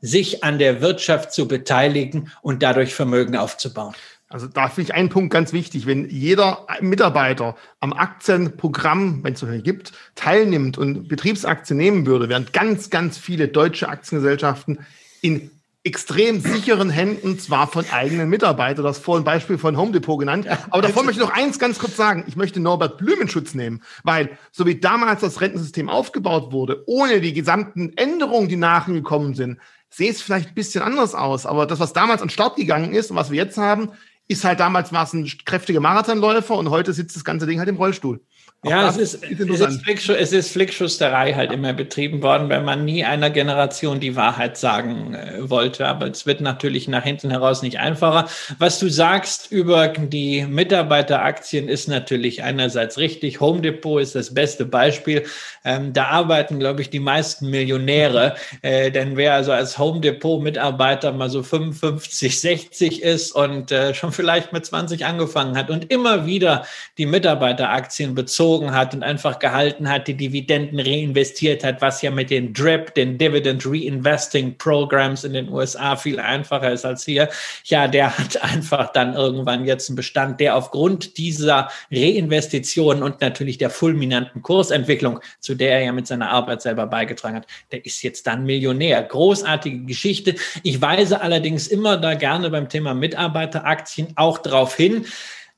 sich 0.00 0.44
an 0.44 0.58
der 0.58 0.80
Wirtschaft 0.80 1.32
zu 1.32 1.48
beteiligen 1.48 2.30
und 2.42 2.62
dadurch 2.62 2.94
Vermögen 2.94 3.36
aufzubauen. 3.36 3.94
Also 4.32 4.46
da 4.46 4.68
finde 4.68 4.90
ich 4.90 4.94
einen 4.94 5.10
Punkt 5.10 5.32
ganz 5.32 5.52
wichtig. 5.52 5.86
Wenn 5.86 6.08
jeder 6.08 6.66
Mitarbeiter 6.80 7.54
am 7.80 7.92
Aktienprogramm, 7.92 9.22
wenn 9.22 9.34
es 9.34 9.40
solche 9.40 9.62
gibt, 9.62 9.92
teilnimmt 10.14 10.78
und 10.78 11.06
Betriebsaktien 11.06 11.76
nehmen 11.76 12.06
würde, 12.06 12.30
wären 12.30 12.46
ganz, 12.52 12.88
ganz 12.88 13.18
viele 13.18 13.48
deutsche 13.48 13.88
Aktiengesellschaften 13.90 14.78
in 15.20 15.50
extrem 15.84 16.40
sicheren 16.40 16.90
Händen, 16.90 17.38
zwar 17.38 17.66
von 17.66 17.84
eigenen 17.90 18.28
Mitarbeitern, 18.28 18.84
das 18.84 18.98
vorhin 18.98 19.24
Beispiel 19.24 19.58
von 19.58 19.76
Home 19.76 19.90
Depot 19.90 20.18
genannt. 20.18 20.46
Aber 20.70 20.82
davor 20.82 21.02
möchte 21.02 21.20
ich 21.20 21.26
noch 21.26 21.34
eins 21.34 21.58
ganz 21.58 21.78
kurz 21.78 21.96
sagen. 21.96 22.24
Ich 22.28 22.36
möchte 22.36 22.60
Norbert 22.60 22.98
Blümenschutz 22.98 23.54
nehmen, 23.54 23.82
weil 24.04 24.38
so 24.52 24.64
wie 24.64 24.78
damals 24.78 25.22
das 25.22 25.40
Rentensystem 25.40 25.88
aufgebaut 25.88 26.52
wurde, 26.52 26.84
ohne 26.86 27.20
die 27.20 27.32
gesamten 27.32 27.92
Änderungen, 27.96 28.48
die 28.48 28.56
nachgekommen 28.56 29.34
sind, 29.34 29.58
sehe 29.90 30.10
es 30.10 30.22
vielleicht 30.22 30.50
ein 30.50 30.54
bisschen 30.54 30.82
anders 30.82 31.14
aus. 31.14 31.46
Aber 31.46 31.66
das, 31.66 31.80
was 31.80 31.92
damals 31.92 32.22
an 32.22 32.30
Start 32.30 32.56
gegangen 32.56 32.94
ist 32.94 33.10
und 33.10 33.16
was 33.16 33.30
wir 33.30 33.38
jetzt 33.38 33.58
haben, 33.58 33.90
ist 34.28 34.44
halt 34.44 34.60
damals 34.60 34.92
war 34.92 35.02
es 35.04 35.12
ein 35.12 35.30
kräftiger 35.44 35.80
Marathonläufer 35.80 36.56
und 36.56 36.70
heute 36.70 36.92
sitzt 36.92 37.16
das 37.16 37.24
ganze 37.24 37.46
Ding 37.46 37.58
halt 37.58 37.68
im 37.68 37.76
Rollstuhl. 37.76 38.20
Ja, 38.64 38.88
es 38.88 38.96
ist, 38.96 39.24
ist 39.24 39.40
es, 39.40 39.60
ist 39.60 40.08
es 40.08 40.32
ist 40.32 40.52
Flickschusterei 40.52 41.32
halt 41.32 41.50
immer 41.50 41.72
betrieben 41.72 42.22
worden, 42.22 42.48
weil 42.48 42.62
man 42.62 42.84
nie 42.84 43.04
einer 43.04 43.28
Generation 43.28 43.98
die 43.98 44.14
Wahrheit 44.14 44.56
sagen 44.56 45.14
äh, 45.14 45.50
wollte. 45.50 45.88
Aber 45.88 46.06
es 46.06 46.26
wird 46.26 46.40
natürlich 46.40 46.86
nach 46.86 47.02
hinten 47.02 47.30
heraus 47.30 47.62
nicht 47.62 47.80
einfacher. 47.80 48.28
Was 48.60 48.78
du 48.78 48.88
sagst 48.88 49.50
über 49.50 49.88
die 49.88 50.46
Mitarbeiteraktien 50.46 51.68
ist 51.68 51.88
natürlich 51.88 52.44
einerseits 52.44 52.98
richtig. 52.98 53.40
Home 53.40 53.62
Depot 53.62 54.00
ist 54.00 54.14
das 54.14 54.32
beste 54.32 54.64
Beispiel. 54.64 55.24
Ähm, 55.64 55.92
da 55.92 56.06
arbeiten, 56.06 56.60
glaube 56.60 56.82
ich, 56.82 56.90
die 56.90 57.00
meisten 57.00 57.50
Millionäre. 57.50 58.36
Äh, 58.62 58.92
denn 58.92 59.16
wer 59.16 59.34
also 59.34 59.50
als 59.50 59.76
Home 59.76 60.00
Depot 60.00 60.40
Mitarbeiter 60.40 61.10
mal 61.10 61.30
so 61.30 61.42
55, 61.42 62.40
60 62.40 63.02
ist 63.02 63.32
und 63.32 63.72
äh, 63.72 63.92
schon 63.92 64.12
vielleicht 64.12 64.52
mit 64.52 64.64
20 64.64 65.04
angefangen 65.04 65.56
hat 65.56 65.68
und 65.68 65.90
immer 65.90 66.26
wieder 66.26 66.64
die 66.96 67.06
Mitarbeiteraktien 67.06 68.14
bezogen 68.14 68.51
gezogen 68.52 68.72
hat 68.74 68.94
und 68.94 69.02
einfach 69.02 69.38
gehalten 69.38 69.88
hat, 69.88 70.08
die 70.08 70.14
Dividenden 70.14 70.78
reinvestiert 70.78 71.64
hat, 71.64 71.80
was 71.80 72.02
ja 72.02 72.10
mit 72.10 72.30
den 72.30 72.52
DRIP, 72.52 72.94
den 72.94 73.16
Dividend 73.16 73.64
Reinvesting 73.64 74.58
Programs 74.58 75.24
in 75.24 75.32
den 75.32 75.48
USA 75.48 75.96
viel 75.96 76.20
einfacher 76.20 76.70
ist 76.70 76.84
als 76.84 77.04
hier. 77.04 77.28
Ja, 77.64 77.88
der 77.88 78.16
hat 78.18 78.42
einfach 78.42 78.92
dann 78.92 79.14
irgendwann 79.14 79.64
jetzt 79.64 79.88
einen 79.88 79.96
Bestand, 79.96 80.40
der 80.40 80.56
aufgrund 80.56 81.16
dieser 81.16 81.70
Reinvestitionen 81.90 83.02
und 83.02 83.20
natürlich 83.20 83.58
der 83.58 83.70
fulminanten 83.70 84.42
Kursentwicklung, 84.42 85.20
zu 85.40 85.54
der 85.54 85.78
er 85.78 85.84
ja 85.84 85.92
mit 85.92 86.06
seiner 86.06 86.30
Arbeit 86.30 86.62
selber 86.62 86.86
beigetragen 86.86 87.36
hat, 87.36 87.46
der 87.70 87.84
ist 87.84 88.02
jetzt 88.02 88.26
dann 88.26 88.44
Millionär. 88.44 89.02
Großartige 89.02 89.84
Geschichte. 89.84 90.34
Ich 90.62 90.80
weise 90.80 91.20
allerdings 91.22 91.68
immer 91.68 91.96
da 91.96 92.14
gerne 92.14 92.50
beim 92.50 92.68
Thema 92.68 92.94
Mitarbeiteraktien 92.94 94.08
auch 94.16 94.38
darauf 94.38 94.76
hin, 94.76 95.06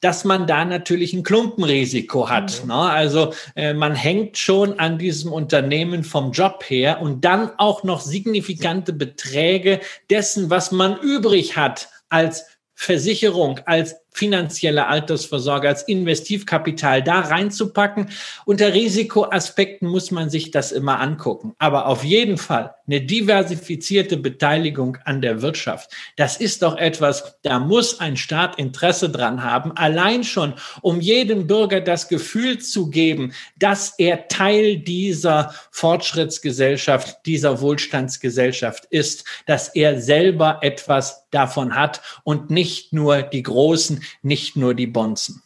dass 0.01 0.25
man 0.25 0.47
da 0.47 0.65
natürlich 0.65 1.13
ein 1.13 1.23
Klumpenrisiko 1.23 2.29
hat. 2.29 2.63
Mhm. 2.63 2.69
Ne? 2.69 2.75
Also 2.75 3.33
äh, 3.57 3.75
man 3.75 3.95
hängt 3.95 4.37
schon 4.37 4.79
an 4.79 4.99
diesem 4.99 5.33
Unternehmen 5.33 6.05
vom 6.05 6.33
Job 6.33 6.65
her 6.69 7.01
und 7.01 7.25
dann 7.25 7.51
auch 7.59 7.85
noch 7.85 8.01
signifikante 8.01 8.93
Beträge 8.93 9.81
dessen, 10.11 10.51
was 10.51 10.73
man 10.73 10.99
übrig 11.01 11.57
hat 11.57 11.89
als 12.09 12.47
Versicherung, 12.75 13.61
als 13.67 13.97
finanzielle 14.14 14.87
Altersvorsorge, 14.87 15.68
als 15.68 15.83
Investivkapital 15.83 17.02
da 17.02 17.21
reinzupacken. 17.21 18.11
Unter 18.47 18.73
Risikoaspekten 18.73 19.88
muss 19.88 20.12
man 20.12 20.30
sich 20.30 20.52
das 20.52 20.71
immer 20.73 21.00
angucken. 21.00 21.54
Aber 21.59 21.87
auf 21.87 22.04
jeden 22.04 22.38
Fall 22.38 22.75
eine 22.87 23.00
diversifizierte 23.00 24.16
Beteiligung 24.16 24.99
an 25.04 25.21
der 25.21 25.42
Wirtschaft. 25.42 25.90
Das 26.16 26.37
ist 26.37 26.62
doch 26.62 26.76
etwas, 26.76 27.38
da 27.42 27.59
muss 27.59 27.99
ein 27.99 28.16
Staat 28.16 28.59
Interesse 28.59 29.11
dran 29.11 29.42
haben. 29.42 29.73
Allein 29.76 30.23
schon, 30.23 30.54
um 30.80 31.00
jedem 31.00 31.47
Bürger 31.47 31.80
das 31.80 32.09
Gefühl 32.09 32.59
zu 32.59 32.90
geben, 32.90 33.33
dass 33.56 33.94
er 33.99 34.28
Teil 34.28 34.78
dieser 34.78 35.54
Fortschrittsgesellschaft, 35.73 37.26
dieser 37.26 37.61
Wohlstandsgesellschaft 37.61 38.85
ist, 38.90 39.25
dass 39.47 39.68
er 39.68 40.00
selber 40.00 40.59
etwas 40.61 41.25
davon 41.30 41.75
hat 41.75 42.00
und 42.23 42.50
nicht 42.50 42.92
nur 42.92 43.23
die 43.23 43.42
Großen, 43.42 44.04
nicht 44.23 44.57
nur 44.57 44.75
die 44.75 44.87
Bonzen. 44.87 45.43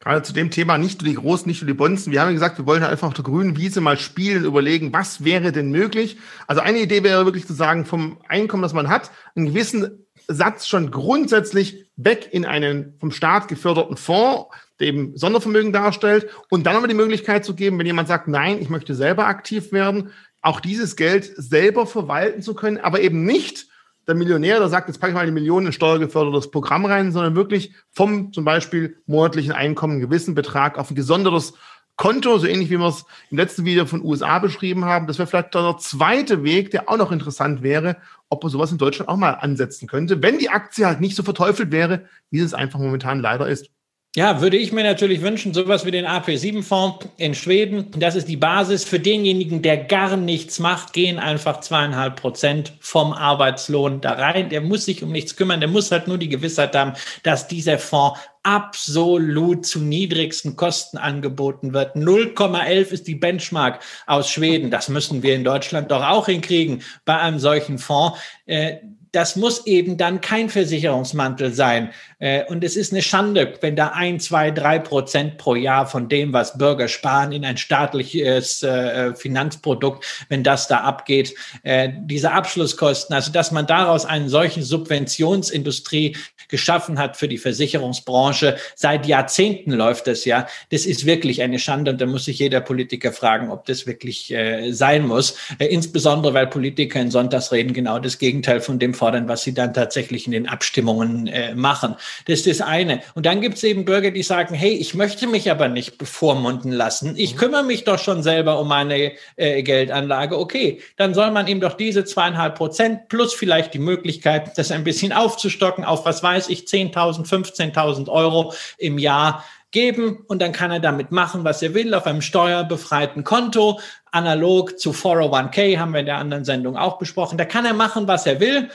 Gerade 0.00 0.22
zu 0.22 0.32
dem 0.32 0.50
Thema 0.50 0.78
nicht 0.78 1.02
nur 1.02 1.10
die 1.10 1.16
Großen, 1.16 1.46
nicht 1.46 1.60
nur 1.60 1.66
die 1.66 1.74
Bonzen. 1.74 2.10
Wir 2.10 2.22
haben 2.22 2.28
ja 2.28 2.32
gesagt, 2.32 2.56
wir 2.56 2.66
wollen 2.66 2.80
halt 2.80 2.90
einfach 2.90 3.08
auf 3.08 3.14
der 3.14 3.24
grünen 3.24 3.58
Wiese 3.58 3.82
mal 3.82 3.98
spielen, 3.98 4.46
überlegen, 4.46 4.94
was 4.94 5.24
wäre 5.24 5.52
denn 5.52 5.70
möglich. 5.70 6.16
Also 6.46 6.62
eine 6.62 6.78
Idee 6.78 7.02
wäre 7.02 7.26
wirklich 7.26 7.46
zu 7.46 7.52
sagen, 7.52 7.84
vom 7.84 8.18
Einkommen, 8.26 8.62
das 8.62 8.72
man 8.72 8.88
hat, 8.88 9.10
einen 9.34 9.46
gewissen 9.46 10.06
Satz 10.26 10.66
schon 10.68 10.90
grundsätzlich 10.90 11.86
weg 11.96 12.28
in 12.32 12.46
einen 12.46 12.94
vom 12.98 13.10
Staat 13.10 13.48
geförderten 13.48 13.98
Fonds, 13.98 14.46
der 14.78 14.86
eben 14.86 15.16
Sondervermögen 15.18 15.72
darstellt 15.72 16.28
und 16.48 16.64
dann 16.64 16.76
aber 16.76 16.88
die 16.88 16.94
Möglichkeit 16.94 17.44
zu 17.44 17.54
geben, 17.54 17.78
wenn 17.78 17.86
jemand 17.86 18.08
sagt, 18.08 18.26
nein, 18.26 18.58
ich 18.60 18.70
möchte 18.70 18.94
selber 18.94 19.26
aktiv 19.26 19.70
werden, 19.70 20.12
auch 20.40 20.60
dieses 20.60 20.96
Geld 20.96 21.30
selber 21.36 21.86
verwalten 21.86 22.40
zu 22.40 22.54
können, 22.54 22.78
aber 22.78 23.00
eben 23.00 23.24
nicht 23.24 23.66
der 24.10 24.16
Millionär, 24.16 24.58
der 24.58 24.68
sagt, 24.68 24.88
jetzt 24.88 24.98
packe 24.98 25.12
ich 25.12 25.14
mal 25.14 25.24
die 25.24 25.32
Millionen 25.32 25.66
in 25.66 25.72
steuergefördertes 25.72 26.50
Programm 26.50 26.84
rein, 26.84 27.12
sondern 27.12 27.36
wirklich 27.36 27.72
vom 27.90 28.32
zum 28.32 28.44
Beispiel 28.44 28.96
monatlichen 29.06 29.52
Einkommen 29.52 29.94
einen 29.94 30.02
gewissen 30.02 30.34
Betrag 30.34 30.78
auf 30.78 30.90
ein 30.90 30.96
gesondertes 30.96 31.54
Konto, 31.96 32.38
so 32.38 32.46
ähnlich 32.46 32.70
wie 32.70 32.78
wir 32.78 32.88
es 32.88 33.04
im 33.30 33.36
letzten 33.36 33.64
Video 33.64 33.86
von 33.86 34.02
USA 34.02 34.38
beschrieben 34.38 34.84
haben. 34.84 35.06
Das 35.06 35.18
wäre 35.18 35.28
vielleicht 35.28 35.54
der 35.54 35.76
zweite 35.78 36.42
Weg, 36.42 36.70
der 36.72 36.88
auch 36.88 36.96
noch 36.96 37.12
interessant 37.12 37.62
wäre, 37.62 37.98
ob 38.28 38.42
man 38.42 38.50
sowas 38.50 38.72
in 38.72 38.78
Deutschland 38.78 39.08
auch 39.08 39.16
mal 39.16 39.32
ansetzen 39.32 39.86
könnte, 39.86 40.22
wenn 40.22 40.38
die 40.38 40.50
Aktie 40.50 40.86
halt 40.86 41.00
nicht 41.00 41.14
so 41.14 41.22
verteufelt 41.22 41.70
wäre, 41.70 42.06
wie 42.30 42.40
es 42.40 42.54
einfach 42.54 42.80
momentan 42.80 43.20
leider 43.20 43.48
ist. 43.48 43.70
Ja, 44.16 44.40
würde 44.40 44.56
ich 44.56 44.72
mir 44.72 44.82
natürlich 44.82 45.22
wünschen, 45.22 45.54
sowas 45.54 45.86
wie 45.86 45.92
den 45.92 46.04
AP7-Fonds 46.04 47.10
in 47.16 47.32
Schweden. 47.32 47.92
Das 47.96 48.16
ist 48.16 48.26
die 48.26 48.36
Basis 48.36 48.82
für 48.82 48.98
denjenigen, 48.98 49.62
der 49.62 49.76
gar 49.76 50.16
nichts 50.16 50.58
macht, 50.58 50.92
gehen 50.92 51.20
einfach 51.20 51.60
zweieinhalb 51.60 52.16
Prozent 52.16 52.72
vom 52.80 53.12
Arbeitslohn 53.12 54.00
da 54.00 54.14
rein. 54.14 54.48
Der 54.48 54.62
muss 54.62 54.86
sich 54.86 55.04
um 55.04 55.12
nichts 55.12 55.36
kümmern. 55.36 55.60
Der 55.60 55.68
muss 55.68 55.92
halt 55.92 56.08
nur 56.08 56.18
die 56.18 56.28
Gewissheit 56.28 56.74
haben, 56.74 56.94
dass 57.22 57.46
dieser 57.46 57.78
Fonds 57.78 58.18
absolut 58.42 59.64
zu 59.64 59.78
niedrigsten 59.78 60.56
Kosten 60.56 60.98
angeboten 60.98 61.72
wird. 61.72 61.94
0,11 61.94 62.90
ist 62.90 63.06
die 63.06 63.14
Benchmark 63.14 63.78
aus 64.08 64.28
Schweden. 64.28 64.72
Das 64.72 64.88
müssen 64.88 65.22
wir 65.22 65.36
in 65.36 65.44
Deutschland 65.44 65.92
doch 65.92 66.02
auch 66.02 66.26
hinkriegen 66.26 66.82
bei 67.04 67.16
einem 67.16 67.38
solchen 67.38 67.78
Fonds. 67.78 68.18
Äh, 68.46 68.78
das 69.12 69.36
muss 69.36 69.66
eben 69.66 69.96
dann 69.96 70.20
kein 70.20 70.48
Versicherungsmantel 70.48 71.52
sein. 71.52 71.90
Äh, 72.20 72.44
und 72.44 72.62
es 72.62 72.76
ist 72.76 72.92
eine 72.92 73.02
Schande, 73.02 73.54
wenn 73.60 73.74
da 73.74 73.88
ein, 73.88 74.20
zwei, 74.20 74.50
drei 74.50 74.78
Prozent 74.78 75.38
pro 75.38 75.54
Jahr 75.54 75.86
von 75.86 76.08
dem, 76.08 76.32
was 76.32 76.56
Bürger 76.58 76.86
sparen, 76.86 77.32
in 77.32 77.44
ein 77.44 77.56
staatliches 77.56 78.62
äh, 78.62 79.14
Finanzprodukt, 79.14 80.04
wenn 80.28 80.44
das 80.44 80.68
da 80.68 80.78
abgeht, 80.78 81.34
äh, 81.62 81.90
diese 82.02 82.32
Abschlusskosten, 82.32 83.14
also 83.14 83.32
dass 83.32 83.50
man 83.50 83.66
daraus 83.66 84.04
einen 84.04 84.28
solchen 84.28 84.62
Subventionsindustrie 84.62 86.16
geschaffen 86.48 86.98
hat 86.98 87.16
für 87.16 87.28
die 87.28 87.38
Versicherungsbranche, 87.38 88.56
seit 88.74 89.06
Jahrzehnten 89.06 89.72
läuft 89.72 90.06
das 90.06 90.24
ja, 90.24 90.46
das 90.70 90.84
ist 90.86 91.06
wirklich 91.06 91.42
eine 91.42 91.58
Schande 91.58 91.92
und 91.92 92.00
da 92.00 92.06
muss 92.06 92.26
sich 92.26 92.38
jeder 92.38 92.60
Politiker 92.60 93.12
fragen, 93.12 93.50
ob 93.50 93.64
das 93.66 93.86
wirklich 93.86 94.34
sein 94.70 95.06
muss. 95.06 95.36
insbesondere, 95.58 96.34
weil 96.34 96.46
Politiker 96.46 97.00
in 97.00 97.10
Sonntagsreden 97.10 97.72
genau 97.72 97.98
das 97.98 98.18
Gegenteil 98.18 98.60
von 98.60 98.78
dem 98.78 98.94
fordern, 99.00 99.26
was 99.26 99.42
sie 99.42 99.54
dann 99.54 99.74
tatsächlich 99.74 100.26
in 100.26 100.32
den 100.32 100.48
Abstimmungen 100.48 101.30
machen. 101.54 101.96
Das 102.26 102.40
ist 102.40 102.46
das 102.46 102.66
eine. 102.66 103.00
Und 103.14 103.26
dann 103.26 103.40
gibt 103.40 103.56
es 103.56 103.64
eben 103.64 103.84
Bürger, 103.84 104.10
die 104.10 104.22
sagen, 104.22 104.54
hey, 104.54 104.72
ich 104.72 104.94
möchte 104.94 105.26
mich 105.26 105.50
aber 105.50 105.68
nicht 105.68 105.98
bevormunden 105.98 106.70
lassen. 106.70 107.14
Ich 107.16 107.34
mhm. 107.34 107.38
kümmere 107.38 107.64
mich 107.64 107.84
doch 107.84 107.98
schon 107.98 108.22
selber 108.22 108.60
um 108.60 108.68
meine 108.68 109.12
äh, 109.36 109.62
Geldanlage. 109.62 110.38
Okay, 110.38 110.80
dann 110.96 111.14
soll 111.14 111.30
man 111.30 111.46
ihm 111.46 111.60
doch 111.60 111.74
diese 111.74 112.04
zweieinhalb 112.04 112.56
Prozent 112.56 113.08
plus 113.08 113.34
vielleicht 113.34 113.74
die 113.74 113.78
Möglichkeit, 113.78 114.56
das 114.58 114.70
ein 114.70 114.84
bisschen 114.84 115.12
aufzustocken 115.12 115.84
auf, 115.84 116.04
was 116.04 116.22
weiß 116.22 116.48
ich, 116.50 116.64
10.000, 116.64 117.26
15.000 117.26 118.08
Euro 118.08 118.52
im 118.78 118.98
Jahr 118.98 119.44
geben 119.70 120.24
und 120.28 120.40
dann 120.42 120.52
kann 120.52 120.70
er 120.70 120.80
damit 120.80 121.12
machen, 121.12 121.44
was 121.44 121.62
er 121.62 121.74
will, 121.74 121.94
auf 121.94 122.06
einem 122.06 122.22
steuerbefreiten 122.22 123.24
Konto, 123.24 123.80
analog 124.10 124.78
zu 124.78 124.90
401k, 124.90 125.78
haben 125.78 125.92
wir 125.92 126.00
in 126.00 126.06
der 126.06 126.18
anderen 126.18 126.44
Sendung 126.44 126.76
auch 126.76 126.98
besprochen. 126.98 127.38
Da 127.38 127.44
kann 127.44 127.64
er 127.64 127.74
machen, 127.74 128.08
was 128.08 128.26
er 128.26 128.40
will. 128.40 128.70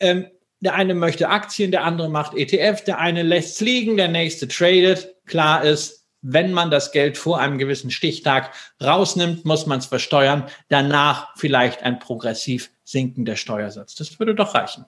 Ähm, 0.00 0.26
der 0.60 0.74
eine 0.74 0.94
möchte 0.94 1.28
Aktien, 1.28 1.72
der 1.72 1.84
andere 1.84 2.08
macht 2.08 2.36
ETF, 2.36 2.84
der 2.84 2.98
eine 2.98 3.22
lässt 3.22 3.60
liegen, 3.60 3.96
der 3.96 4.08
nächste 4.08 4.46
tradet. 4.46 5.14
Klar 5.26 5.64
ist, 5.64 6.06
wenn 6.22 6.52
man 6.52 6.70
das 6.70 6.92
Geld 6.92 7.18
vor 7.18 7.40
einem 7.40 7.58
gewissen 7.58 7.90
Stichtag 7.90 8.52
rausnimmt, 8.80 9.44
muss 9.44 9.66
man 9.66 9.80
es 9.80 9.86
versteuern. 9.86 10.44
Danach 10.68 11.36
vielleicht 11.36 11.82
ein 11.82 11.98
progressiv 11.98 12.70
sinkender 12.84 13.36
Steuersatz. 13.36 13.96
Das 13.96 14.18
würde 14.20 14.36
doch 14.36 14.54
reichen. 14.54 14.84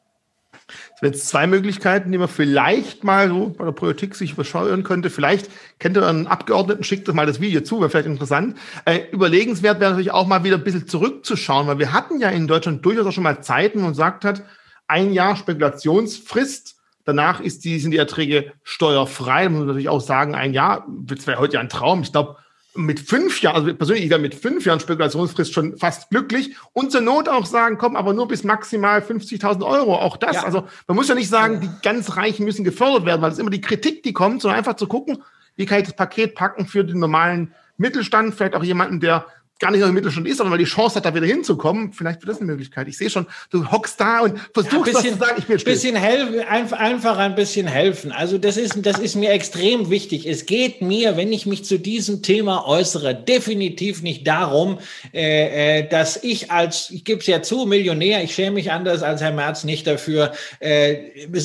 Es 0.69 1.03
wären 1.03 1.13
jetzt 1.13 1.29
zwei 1.29 1.47
Möglichkeiten, 1.47 2.11
die 2.11 2.19
man 2.19 2.29
vielleicht 2.29 3.05
mal 3.05 3.29
so 3.29 3.51
bei 3.51 3.65
der 3.65 3.73
Politik 3.73 4.15
sich 4.15 4.33
überschauen 4.33 4.83
könnte. 4.83 5.11
Vielleicht 5.11 5.51
kennt 5.79 5.97
ihr 5.97 6.07
einen 6.07 6.27
Abgeordneten, 6.27 6.85
schickt 6.85 7.07
doch 7.09 7.15
mal 7.15 7.27
das 7.27 7.41
Video 7.41 7.61
zu, 7.61 7.81
wäre 7.81 7.91
vielleicht 7.91 8.07
interessant. 8.07 8.57
Äh, 8.85 9.11
überlegenswert 9.11 9.81
wäre 9.81 9.91
natürlich 9.91 10.13
auch 10.13 10.27
mal 10.27 10.45
wieder 10.45 10.57
ein 10.57 10.65
bisschen 10.65 10.89
zurückzuschauen, 10.89 11.67
weil 11.67 11.79
wir 11.79 11.93
hatten 11.93 12.21
ja 12.21 12.31
in 12.31 12.47
Deutschland 12.47 12.85
durchaus 12.85 13.07
auch 13.07 13.13
schon 13.13 13.25
mal 13.25 13.43
Zeiten, 13.43 13.81
wo 13.81 13.85
man 13.85 13.95
sagt 13.95 14.25
hat, 14.25 14.43
ein 14.87 15.13
Jahr 15.13 15.37
Spekulationsfrist. 15.37 16.77
Danach 17.05 17.41
ist 17.41 17.65
die, 17.65 17.79
sind 17.79 17.91
die 17.91 17.99
Erträge 17.99 18.53
steuerfrei. 18.63 19.45
Man 19.45 19.59
muss 19.59 19.67
natürlich 19.67 19.91
auch 19.91 20.01
sagen, 20.01 20.35
ein 20.35 20.55
Jahr, 20.55 20.87
das 20.89 21.27
wäre 21.27 21.39
heute 21.39 21.55
ja 21.55 21.61
ein 21.61 21.69
Traum. 21.69 22.03
Ich 22.03 22.13
glaube, 22.13 22.37
mit 22.77 23.01
fünf 23.01 23.41
Jahren, 23.41 23.57
also 23.57 23.75
persönlich, 23.75 24.05
ich 24.05 24.11
wäre 24.11 24.21
mit 24.21 24.35
fünf 24.35 24.67
Jahren 24.67 24.81
Spekulationsfrist 24.81 25.53
schon 25.53 25.77
fast 25.77 26.11
glücklich 26.11 26.57
und 26.73 26.91
zur 26.91 27.01
Not 27.01 27.29
auch 27.29 27.47
sagen, 27.47 27.79
komm, 27.79 27.97
aber 27.97 28.13
nur 28.13 28.27
bis 28.27 28.43
maximal 28.43 29.01
50.000 29.01 29.65
Euro. 29.65 29.97
Auch 29.97 30.17
das. 30.17 30.37
Ja. 30.37 30.45
Also 30.45 30.67
man 30.87 30.97
muss 30.97 31.09
ja 31.09 31.15
nicht 31.15 31.29
sagen, 31.29 31.61
die 31.61 31.71
ganz 31.83 32.17
Reichen 32.17 32.45
müssen 32.45 32.65
gefördert 32.65 33.07
werden, 33.07 33.23
weil 33.23 33.31
es 33.31 33.39
immer 33.39 33.51
die 33.51 33.61
Kritik, 33.61 34.03
die 34.03 34.13
kommt, 34.13 34.43
sondern 34.43 34.59
einfach 34.59 34.75
zu 34.75 34.89
gucken, 34.89 35.23
wie 35.57 35.67
kann 35.67 35.79
ich 35.79 35.85
das 35.85 35.97
Paket 35.97 36.35
packen 36.35 36.67
für 36.67 36.85
den 36.85 36.99
normalen 36.99 37.55
Mittelstand, 37.77 38.35
vielleicht 38.35 38.55
auch 38.55 38.65
jemanden, 38.65 39.01
der 39.01 39.27
gar 39.61 39.71
nicht 39.71 39.81
noch 39.81 39.89
im 39.89 39.95
Mittelstand 39.95 40.27
ist, 40.27 40.39
sondern 40.39 40.53
weil 40.53 40.59
die 40.59 40.65
Chance 40.65 40.97
hat, 40.97 41.05
da 41.05 41.15
wieder 41.15 41.27
hinzukommen. 41.27 41.93
Vielleicht 41.93 42.21
wird 42.21 42.31
das 42.31 42.39
eine 42.39 42.51
Möglichkeit. 42.51 42.89
Ich 42.89 42.99
sehe 42.99 43.09
schon, 43.09 43.27
du 43.51 43.71
hockst 43.71 44.01
da 44.01 44.21
und 44.21 44.39
versuchst 44.53 44.75
ja, 44.75 44.83
bisschen, 44.83 44.95
was 44.95 45.03
zu 45.03 45.19
sagen. 45.19 45.35
Ich 45.39 45.47
bin 45.47 45.59
bisschen 45.59 45.97
helfen, 45.97 46.41
einfach, 46.77 47.19
ein 47.19 47.37
bisschen 47.37 47.69
helfen. 47.69 48.11
Also 48.11 48.37
das 48.37 48.57
ist, 48.57 48.85
das 48.85 48.99
ist 48.99 49.15
mir 49.15 49.31
extrem 49.31 49.91
wichtig. 49.91 50.27
Es 50.27 50.47
geht 50.47 50.83
mir, 50.83 51.17
wenn 51.17 51.33
ich 51.33 51.47
mich 51.47 51.65
zu 51.65 51.79
diesem 51.79 52.23
Thema 52.23 52.67
äußere, 52.67 53.15
definitiv 53.15 54.03
nicht 54.03 54.27
darum, 54.27 54.81
äh, 55.13 55.79
äh 55.79 55.89
dass 55.89 56.23
ich 56.23 56.51
als, 56.51 56.91
ich 56.91 57.05
gebe 57.05 57.21
es 57.21 57.27
ja 57.29 57.41
zu, 57.41 57.65
Millionär, 57.67 58.25
ich 58.25 58.35
schäme 58.35 58.55
mich 58.57 58.73
anders 58.73 59.05
als 59.05 59.21
Herr 59.21 59.33
Merz 59.33 59.63
nicht 59.63 59.87
dafür, 59.87 60.33
äh, 60.59 60.95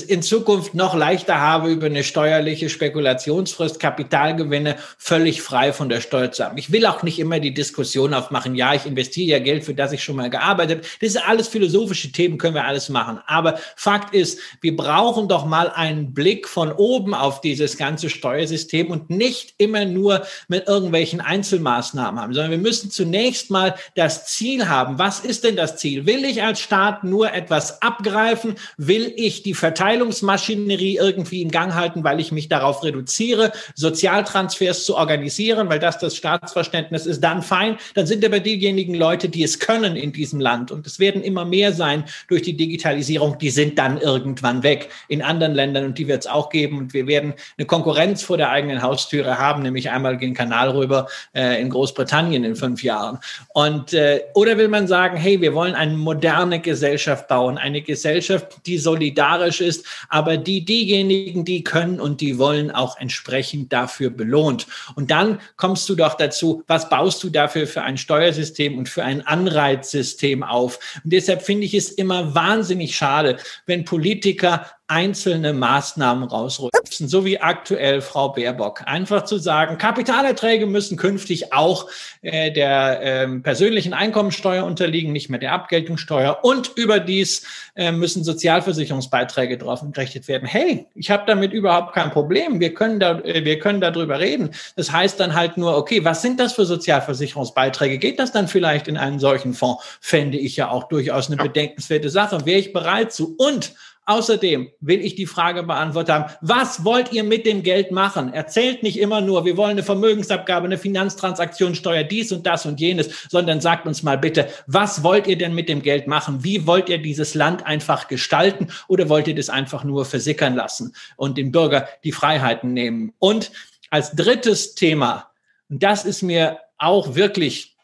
in 0.08 0.24
Zukunft 0.24 0.74
noch 0.74 0.96
leichter 0.96 1.39
habe, 1.39 1.70
über 1.70 1.86
eine 1.86 2.04
steuerliche 2.04 2.70
Spekulationsfrist 2.70 3.80
Kapitalgewinne 3.80 4.78
völlig 4.98 5.44
frei 5.44 5.74
von 5.74 5.89
der 5.89 6.01
Steuer 6.01 6.32
zu 6.32 6.44
haben. 6.44 6.58
Ich 6.58 6.72
will 6.72 6.88
auch 6.88 7.04
nicht 7.04 7.20
immer 7.20 7.39
die 7.39 7.54
Diskussion 7.54 7.99
Diskussion 8.00 8.13
aufmachen, 8.13 8.56
ja, 8.56 8.74
ich 8.74 8.86
investiere 8.86 9.38
ja 9.38 9.44
Geld, 9.44 9.63
für 9.63 9.74
das 9.74 9.91
ich 9.91 10.03
schon 10.03 10.15
mal 10.15 10.29
gearbeitet 10.29 10.79
habe. 10.79 10.88
Das 11.01 11.13
sind 11.13 11.27
alles 11.27 11.48
philosophische 11.48 12.12
Themen, 12.12 12.38
können 12.38 12.56
wir 12.56 12.65
alles 12.65 12.89
machen. 12.89 13.20
Aber 13.27 13.60
Fakt 13.75 14.13
ist, 14.13 14.39
wir 14.62 14.75
brauchen 14.75 15.27
doch 15.27 15.46
mal 15.46 15.70
einen 15.70 16.13
Blick 16.13 16.48
von 16.48 16.72
oben 16.72 17.13
auf 17.13 17.41
dieses 17.41 17.77
ganze 17.77 18.10
Steuersystem 18.10 18.89
und 18.89 19.10
nicht 19.10 19.53
immer 19.58 19.86
nur 19.86 20.24
mit 20.48 20.68
irgendwelchen 20.68 21.22
Einzelmaßnahmen 21.22 22.22
haben, 22.22 22.34
sondern 22.34 22.51
wir 22.51 22.58
müssen 22.58 22.89
zunächst 22.89 23.51
mal 23.51 23.75
das 23.96 24.27
Ziel 24.27 24.70
haben. 24.70 24.98
Was 24.98 25.20
ist 25.20 25.44
denn 25.44 25.56
das 25.56 25.77
Ziel? 25.77 26.06
Will 26.06 26.24
ich 26.24 26.41
als 26.41 26.60
Staat 26.60 27.03
nur 27.03 27.34
etwas 27.34 27.82
abgreifen? 27.82 28.56
Will 28.77 29.12
ich 29.15 29.44
die 29.44 29.53
Verteilungsmaschinerie 29.53 30.98
irgendwie 30.98 31.41
in 31.41 31.51
Gang 31.51 31.74
halten, 31.74 32.03
weil 32.03 32.20
ich 32.20 32.32
mich 32.32 32.48
darauf 32.48 32.84
reduziere, 32.84 33.51
Sozialtransfers 33.75 34.86
zu 34.86 34.96
organisieren, 34.96 35.70
weil 35.70 35.79
das 35.79 36.00
das 36.00 36.15
Staatsverständnis 36.15 37.06
ist, 37.06 37.22
dann 37.22 37.41
fein. 37.41 37.77
Dann 37.93 38.08
sind 38.08 38.24
aber 38.25 38.39
diejenigen 38.39 38.96
Leute, 38.96 39.29
die 39.29 39.43
es 39.43 39.60
können 39.60 39.96
in 39.96 40.12
diesem 40.12 40.39
Land, 40.39 40.72
und 40.72 40.86
es 40.86 41.00
werden 41.00 41.24
immer 41.24 41.46
mehr 41.46 41.74
sein 41.74 42.03
durch 42.27 42.41
die 42.41 42.55
Digitalisierung, 42.55 43.38
die 43.38 43.50
sind 43.50 43.77
dann 43.77 44.00
irgendwann 44.00 44.63
weg 44.63 44.89
in 45.08 45.22
anderen 45.22 45.53
Ländern 45.53 45.86
und 45.86 45.98
die 45.98 46.08
wird 46.08 46.25
es 46.25 46.27
auch 46.27 46.50
geben. 46.50 46.77
Und 46.77 46.93
wir 46.93 47.08
werden 47.08 47.34
eine 47.58 47.65
Konkurrenz 47.65 48.24
vor 48.24 48.38
der 48.38 48.50
eigenen 48.50 48.81
Haustüre 48.81 49.38
haben, 49.38 49.63
nämlich 49.63 49.89
einmal 49.89 50.17
den 50.17 50.34
Kanal 50.34 50.69
rüber 50.72 51.08
äh, 51.34 51.62
in 51.62 51.69
Großbritannien 51.69 52.43
in 52.43 52.55
fünf 52.55 52.84
Jahren. 52.84 53.19
Und 53.53 53.93
äh, 53.93 54.22
oder 54.34 54.58
will 54.58 54.67
man 54.67 54.88
sagen, 54.88 55.17
hey, 55.17 55.41
wir 55.41 55.53
wollen 55.53 55.75
eine 55.75 55.96
moderne 55.96 56.60
Gesellschaft 56.60 57.27
bauen, 57.27 57.58
eine 57.58 57.81
Gesellschaft, 57.81 58.65
die 58.65 58.77
solidarisch 58.77 59.62
ist, 59.62 59.86
aber 60.10 60.38
die 60.38 60.65
diejenigen, 60.65 61.46
die 61.46 61.63
können 61.63 62.00
und 62.00 62.22
die 62.22 62.38
wollen, 62.38 62.72
auch 62.72 62.98
entsprechend 62.98 63.74
dafür 63.74 64.10
belohnt. 64.10 64.67
Und 64.96 65.12
dann 65.12 65.39
kommst 65.58 65.88
du 65.89 65.96
doch 65.96 66.15
dazu, 66.15 66.63
was 66.67 66.89
baust 66.89 67.24
du 67.24 67.29
dafür 67.29 67.67
für 67.67 67.79
ein 67.84 67.98
Steuersystem 67.98 68.78
und 68.78 68.90
für 68.90 69.04
ein 69.04 69.26
Anreizsystem 69.26 70.44
auf? 70.44 70.80
Und 71.04 71.14
deshalb 71.14 71.42
finde 71.42 71.66
ich 71.66 71.74
es 71.74 71.90
immer 71.90 72.36
wahnsinnig 72.36 72.96
schade, 72.96 73.38
wenn 73.66 73.86
Politiker 73.86 74.66
einzelne 74.89 75.53
Maßnahmen 75.53 76.24
rausrüsten, 76.24 77.08
so 77.08 77.24
wie 77.24 77.39
aktuell 77.39 78.01
Frau 78.01 78.29
Baerbock. 78.29 78.81
Einfach 78.86 79.24
zu 79.24 79.38
sagen, 79.38 79.77
Kapitalerträge 79.77 80.65
müssen 80.65 80.98
künftig 80.98 81.53
auch 81.53 81.88
äh, 82.24 82.51
der 82.51 83.00
ähm, 83.03 83.43
persönlichen 83.43 83.93
Einkommensteuer 83.93 84.65
unterliegen, 84.65 85.13
nicht 85.13 85.29
mehr 85.29 85.39
der 85.39 85.53
Abgeltungssteuer. 85.53 86.39
Und 86.41 86.72
überdies 86.75 87.46
äh, 87.75 87.91
müssen 87.91 88.24
Sozialversicherungsbeiträge 88.24 89.60
drauf 89.60 89.84
gerechnet 89.91 90.27
werden. 90.27 90.48
Hey, 90.48 90.88
ich 90.96 91.12
habe 91.12 91.24
damit 91.27 91.53
überhaupt 91.53 91.93
kein 91.93 92.10
Problem. 92.10 92.60
Wir 92.60 92.74
können 92.74 93.00
da, 93.00 93.19
äh, 93.19 93.46
wir 93.46 93.60
können 93.60 93.81
darüber 93.81 94.19
reden. 94.19 94.50
Das 94.75 94.91
heißt 94.91 95.19
dann 95.19 95.36
halt 95.36 95.55
nur, 95.55 95.77
okay, 95.77 96.03
was 96.03 96.24
sind 96.24 96.39
das 96.39 96.53
für 96.53 96.65
Sozialversicherungsbeiträge? 96.65 98.00
Geht 98.00 98.17
das 98.17 98.31
dann 98.31 98.48
vielleicht 98.48 98.88
in 98.88 98.98
einen 98.98 99.19
solchen 99.19 99.53
Fonds? 99.53 99.84
Fände 100.01 100.39
ich 100.39 100.55
ja 100.55 100.72
auch 100.72 100.86
durchaus 100.86 101.27
eine 101.27 101.38
bedenkenswerte 101.38 102.10
Sache. 102.10 102.43
Wäre 102.48 102.58
ich 102.58 102.74
bereit 102.74 103.13
zu. 103.13 103.36
Und 103.38 103.75
Außerdem 104.10 104.72
will 104.80 105.01
ich 105.06 105.13
die 105.13 105.28
Frage 105.28 105.62
beantwortet 105.62 106.16
haben, 106.16 106.34
was 106.42 106.84
wollt 106.84 107.13
ihr 107.13 107.24
mit 107.24 107.46
dem 107.46 107.62
Geld 107.62 107.92
machen? 107.92 108.34
Erzählt 108.34 108.82
nicht 108.82 108.98
immer 108.98 109.22
nur, 109.22 109.46
wir 109.46 109.56
wollen 109.56 109.74
eine 109.74 109.84
Vermögensabgabe, 109.84 110.66
eine 110.66 110.80
Finanztransaktionssteuer, 110.80 112.04
dies 112.06 112.32
und 112.32 112.48
das 112.48 112.66
und 112.66 112.80
jenes, 112.80 113.28
sondern 113.30 113.62
sagt 113.62 113.86
uns 113.86 114.01
mal 114.01 114.18
bitte, 114.18 114.48
was 114.66 115.04
wollt 115.04 115.28
ihr 115.28 115.38
denn 115.38 115.54
mit 115.54 115.70
dem 115.70 115.84
Geld 115.84 116.08
machen? 116.08 116.44
Wie 116.44 116.66
wollt 116.66 116.89
ihr 116.89 116.98
dieses 116.98 117.36
Land 117.36 117.68
einfach 117.68 118.08
gestalten 118.08 118.70
oder 118.88 119.10
wollt 119.10 119.28
ihr 119.28 119.36
das 119.36 119.51
einfach 119.51 119.84
nur 119.84 120.06
versickern 120.06 120.56
lassen 120.56 120.96
und 121.16 121.38
den 121.38 121.51
Bürger 121.51 121.88
die 122.04 122.12
Freiheiten 122.12 122.74
nehmen? 122.74 123.13
Und 123.20 123.51
als 123.92 124.16
drittes 124.16 124.74
Thema, 124.74 125.30
und 125.70 125.84
das 125.84 126.04
ist 126.04 126.24
mir 126.24 126.58
auch 126.80 127.13
wirklich 127.13 127.78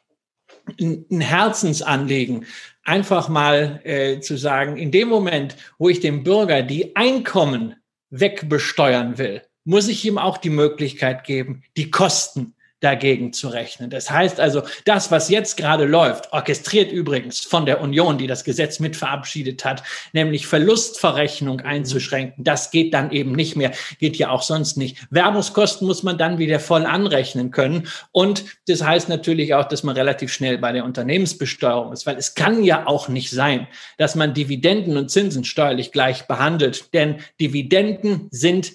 ein 0.79 1.22
Herzensanliegen, 1.22 2.45
einfach 2.84 3.29
mal 3.29 3.81
äh, 3.84 4.19
zu 4.19 4.38
sagen, 4.38 4.77
in 4.77 4.91
dem 4.91 5.07
Moment, 5.07 5.55
wo 5.77 5.89
ich 5.89 6.00
dem 6.00 6.24
Bürger 6.24 6.63
die 6.63 6.95
Einkommen 6.95 7.75
wegbesteuern 8.10 9.17
will, 9.17 9.41
muss 9.63 9.88
ich 9.88 10.05
ihm 10.05 10.17
auch 10.17 10.38
die 10.38 10.50
Möglichkeit 10.50 11.24
geben, 11.24 11.63
die 11.75 11.91
Kosten 11.91 12.54
dagegen 12.86 13.34
zu 13.34 13.50
rechnen. 13.50 13.89
Das 13.89 14.12
heißt 14.12 14.39
also, 14.39 14.62
das, 14.86 15.10
was 15.10 15.30
jetzt 15.30 15.58
gerade 15.58 15.86
läuft, 15.86 16.32
orchestriert 16.32 16.92
übrigens 16.92 17.39
von 17.39 17.65
der 17.65 17.82
Union, 17.82 18.20
die 18.20 18.27
das 18.27 18.44
Gesetz 18.44 18.80
mit 18.80 18.96
verabschiedet 18.96 19.65
hat, 19.65 19.82
nämlich 20.13 20.46
Verlustverrechnung 20.46 21.58
mhm. 21.58 21.65
einzuschränken, 21.65 22.44
das 22.44 22.70
geht 22.70 22.94
dann 22.94 23.12
eben 23.12 23.32
nicht 23.32 23.56
mehr, 23.56 23.72
geht 24.00 24.18
ja 24.18 24.30
auch 24.30 24.44
sonst 24.44 24.77
nicht. 24.77 24.98
Werbungskosten 25.10 25.88
muss 25.88 26.04
man 26.04 26.20
dann 26.20 26.38
wieder 26.38 26.60
voll 26.60 26.86
anrechnen 26.86 27.50
können. 27.50 27.88
Und 28.12 28.46
das 28.68 28.84
heißt 28.84 29.10
natürlich 29.10 29.56
auch, 29.56 29.68
dass 29.68 29.82
man 29.82 29.96
relativ 29.96 30.32
schnell 30.32 30.60
bei 30.60 30.72
der 30.72 30.86
Unternehmensbesteuerung 30.86 31.92
ist, 31.92 32.06
weil 32.06 32.18
es 32.18 32.36
kann 32.36 32.63
ja 32.63 32.86
auch 32.86 33.08
nicht 33.08 33.32
sein, 33.32 33.68
dass 33.98 34.13
man 34.13 34.36
Dividenden 34.36 34.96
und 34.96 35.10
Zinsen 35.10 35.44
steuerlich 35.44 35.92
gleich 35.92 36.27
behandelt, 36.27 36.94
denn 36.94 37.15
Dividenden 37.42 38.27
sind 38.30 38.74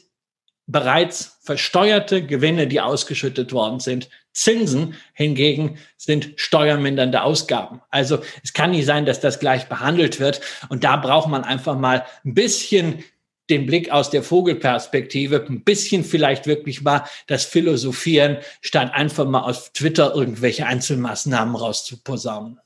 bereits 0.71 1.39
versteuerte 1.43 2.25
Gewinne, 2.25 2.67
die 2.67 2.81
ausgeschüttet 2.81 3.53
worden 3.53 3.81
sind. 3.81 4.09
Zinsen 4.33 4.95
hingegen 5.13 5.79
sind 5.97 6.33
steuermindernde 6.37 7.23
Ausgaben. 7.23 7.81
Also 7.91 8.21
es 8.45 8.53
kann 8.53 8.71
nicht 8.71 8.87
sein, 8.87 9.07
dass 9.07 9.21
das 9.21 9.41
gleich 9.41 9.69
behandelt 9.69 10.21
wird. 10.21 10.41
Und 10.69 10.85
da 10.85 10.97
braucht 10.97 11.29
man 11.29 11.45
einfach 11.45 11.77
mal 11.77 12.07
ein 12.25 12.35
bisschen 12.35 13.05
den 13.51 13.67
Blick 13.67 13.91
aus 13.91 14.11
der 14.11 14.23
Vogelperspektive, 14.23 15.45
ein 15.49 15.65
bisschen 15.65 16.05
vielleicht 16.05 16.47
wirklich 16.47 16.83
mal 16.83 17.05
das 17.27 17.45
Philosophieren, 17.45 18.39
statt 18.61 18.93
einfach 18.95 19.27
mal 19.27 19.41
auf 19.41 19.73
Twitter 19.73 20.15
irgendwelche 20.15 20.67
Einzelmaßnahmen 20.67 21.57
rauszuposaunen. 21.57 22.61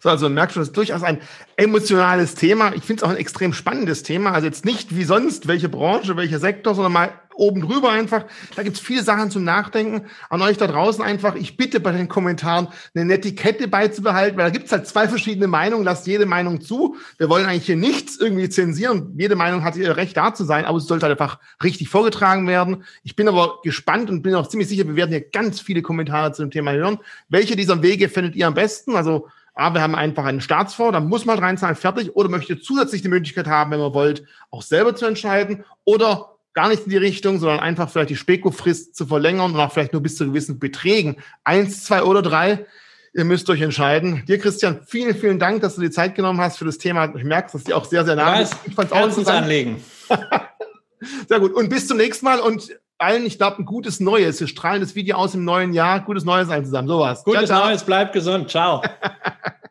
So, 0.00 0.08
also 0.08 0.28
merkst 0.28 0.56
du, 0.56 0.60
das 0.60 0.68
ist 0.68 0.76
durchaus 0.76 1.02
ein 1.02 1.20
emotionales 1.56 2.34
Thema. 2.34 2.74
Ich 2.74 2.84
finde 2.84 3.00
es 3.00 3.02
auch 3.02 3.10
ein 3.10 3.16
extrem 3.16 3.52
spannendes 3.52 4.02
Thema. 4.02 4.32
Also 4.32 4.46
jetzt 4.46 4.64
nicht 4.64 4.96
wie 4.96 5.04
sonst, 5.04 5.48
welche 5.48 5.68
Branche, 5.68 6.16
welcher 6.16 6.38
Sektor, 6.38 6.74
sondern 6.74 6.92
mal 6.92 7.12
oben 7.36 7.60
drüber 7.60 7.90
einfach. 7.90 8.24
Da 8.54 8.62
gibt's 8.62 8.80
viele 8.80 9.02
Sachen 9.02 9.30
zum 9.30 9.44
Nachdenken. 9.44 10.06
An 10.30 10.42
euch 10.42 10.56
da 10.56 10.66
draußen 10.66 11.04
einfach, 11.04 11.34
ich 11.34 11.56
bitte 11.56 11.80
bei 11.80 11.92
den 11.92 12.08
Kommentaren 12.08 12.68
eine 12.94 13.04
Netiquette 13.04 13.68
beizubehalten, 13.68 14.38
weil 14.38 14.46
da 14.46 14.50
gibt's 14.50 14.72
halt 14.72 14.86
zwei 14.86 15.08
verschiedene 15.08 15.46
Meinungen. 15.46 15.84
Lasst 15.84 16.06
jede 16.06 16.26
Meinung 16.26 16.60
zu. 16.60 16.96
Wir 17.18 17.28
wollen 17.28 17.46
eigentlich 17.46 17.66
hier 17.66 17.76
nichts 17.76 18.16
irgendwie 18.16 18.48
zensieren. 18.48 19.14
Jede 19.18 19.36
Meinung 19.36 19.64
hat 19.64 19.76
ihr 19.76 19.96
Recht 19.96 20.16
da 20.16 20.34
zu 20.34 20.44
sein, 20.44 20.64
aber 20.64 20.78
es 20.78 20.86
sollte 20.86 21.06
halt 21.06 21.20
einfach 21.20 21.38
richtig 21.62 21.88
vorgetragen 21.88 22.46
werden. 22.46 22.84
Ich 23.02 23.16
bin 23.16 23.28
aber 23.28 23.60
gespannt 23.62 24.10
und 24.10 24.22
bin 24.22 24.34
auch 24.34 24.48
ziemlich 24.48 24.68
sicher, 24.68 24.86
wir 24.86 24.96
werden 24.96 25.10
hier 25.10 25.28
ganz 25.28 25.60
viele 25.60 25.82
Kommentare 25.82 26.32
zu 26.32 26.42
dem 26.42 26.50
Thema 26.50 26.72
hören. 26.72 26.98
Welche 27.28 27.56
dieser 27.56 27.82
Wege 27.82 28.08
findet 28.08 28.34
ihr 28.34 28.46
am 28.46 28.54
besten? 28.54 28.96
Also 28.96 29.28
A, 29.56 29.72
wir 29.72 29.80
haben 29.80 29.94
einfach 29.94 30.26
einen 30.26 30.42
Staatsfonds, 30.42 30.92
da 30.92 31.00
muss 31.00 31.24
man 31.24 31.38
reinzahlen, 31.38 31.76
fertig. 31.76 32.14
Oder 32.14 32.28
möchte 32.28 32.60
zusätzlich 32.60 33.00
die 33.00 33.08
Möglichkeit 33.08 33.46
haben, 33.46 33.70
wenn 33.70 33.80
man 33.80 33.94
wollt, 33.94 34.22
auch 34.50 34.62
selber 34.62 34.94
zu 34.94 35.06
entscheiden. 35.06 35.64
Oder 35.84 36.36
gar 36.52 36.68
nicht 36.68 36.84
in 36.84 36.90
die 36.90 36.98
Richtung, 36.98 37.38
sondern 37.38 37.60
einfach 37.60 37.88
vielleicht 37.88 38.10
die 38.10 38.16
Speko-Frist 38.16 38.94
zu 38.94 39.06
verlängern 39.06 39.54
und 39.54 39.60
auch 39.60 39.72
vielleicht 39.72 39.94
nur 39.94 40.02
bis 40.02 40.16
zu 40.16 40.26
gewissen 40.26 40.58
Beträgen. 40.58 41.16
Eins, 41.42 41.84
zwei 41.84 42.02
oder 42.02 42.20
drei. 42.20 42.66
Ihr 43.14 43.24
müsst 43.24 43.48
euch 43.48 43.62
entscheiden. 43.62 44.24
Dir, 44.28 44.38
Christian, 44.38 44.80
vielen, 44.86 45.14
vielen 45.14 45.38
Dank, 45.38 45.62
dass 45.62 45.76
du 45.76 45.80
die 45.80 45.90
Zeit 45.90 46.14
genommen 46.14 46.40
hast 46.40 46.58
für 46.58 46.66
das 46.66 46.76
Thema. 46.76 47.14
Ich 47.16 47.24
merke, 47.24 47.52
dass 47.52 47.64
dir 47.64 47.78
auch 47.78 47.86
sehr, 47.86 48.04
sehr 48.04 48.16
nah 48.16 48.40
ist. 48.40 48.54
Ich 48.66 48.74
fand's 48.74 48.92
auch 48.92 49.26
anlegen. 49.26 49.82
sehr 51.28 51.40
gut. 51.40 51.54
Und 51.54 51.70
bis 51.70 51.86
zum 51.88 51.96
nächsten 51.96 52.26
Mal 52.26 52.40
und 52.40 52.76
allen, 52.98 53.26
ich 53.26 53.38
glaube, 53.38 53.58
ein 53.58 53.64
gutes 53.64 54.00
Neues. 54.00 54.40
Wir 54.40 54.46
strahlen 54.46 54.80
das 54.80 54.94
Video 54.94 55.16
aus 55.16 55.34
im 55.34 55.44
neuen 55.44 55.72
Jahr. 55.72 56.00
Gutes 56.00 56.24
Neues 56.24 56.48
allen 56.48 56.64
zusammen. 56.64 56.88
Sowas. 56.88 57.24
Gutes 57.24 57.46
ciao, 57.46 57.58
ciao. 57.58 57.68
Neues, 57.68 57.84
bleibt 57.84 58.12
gesund. 58.12 58.50
Ciao. 58.50 58.82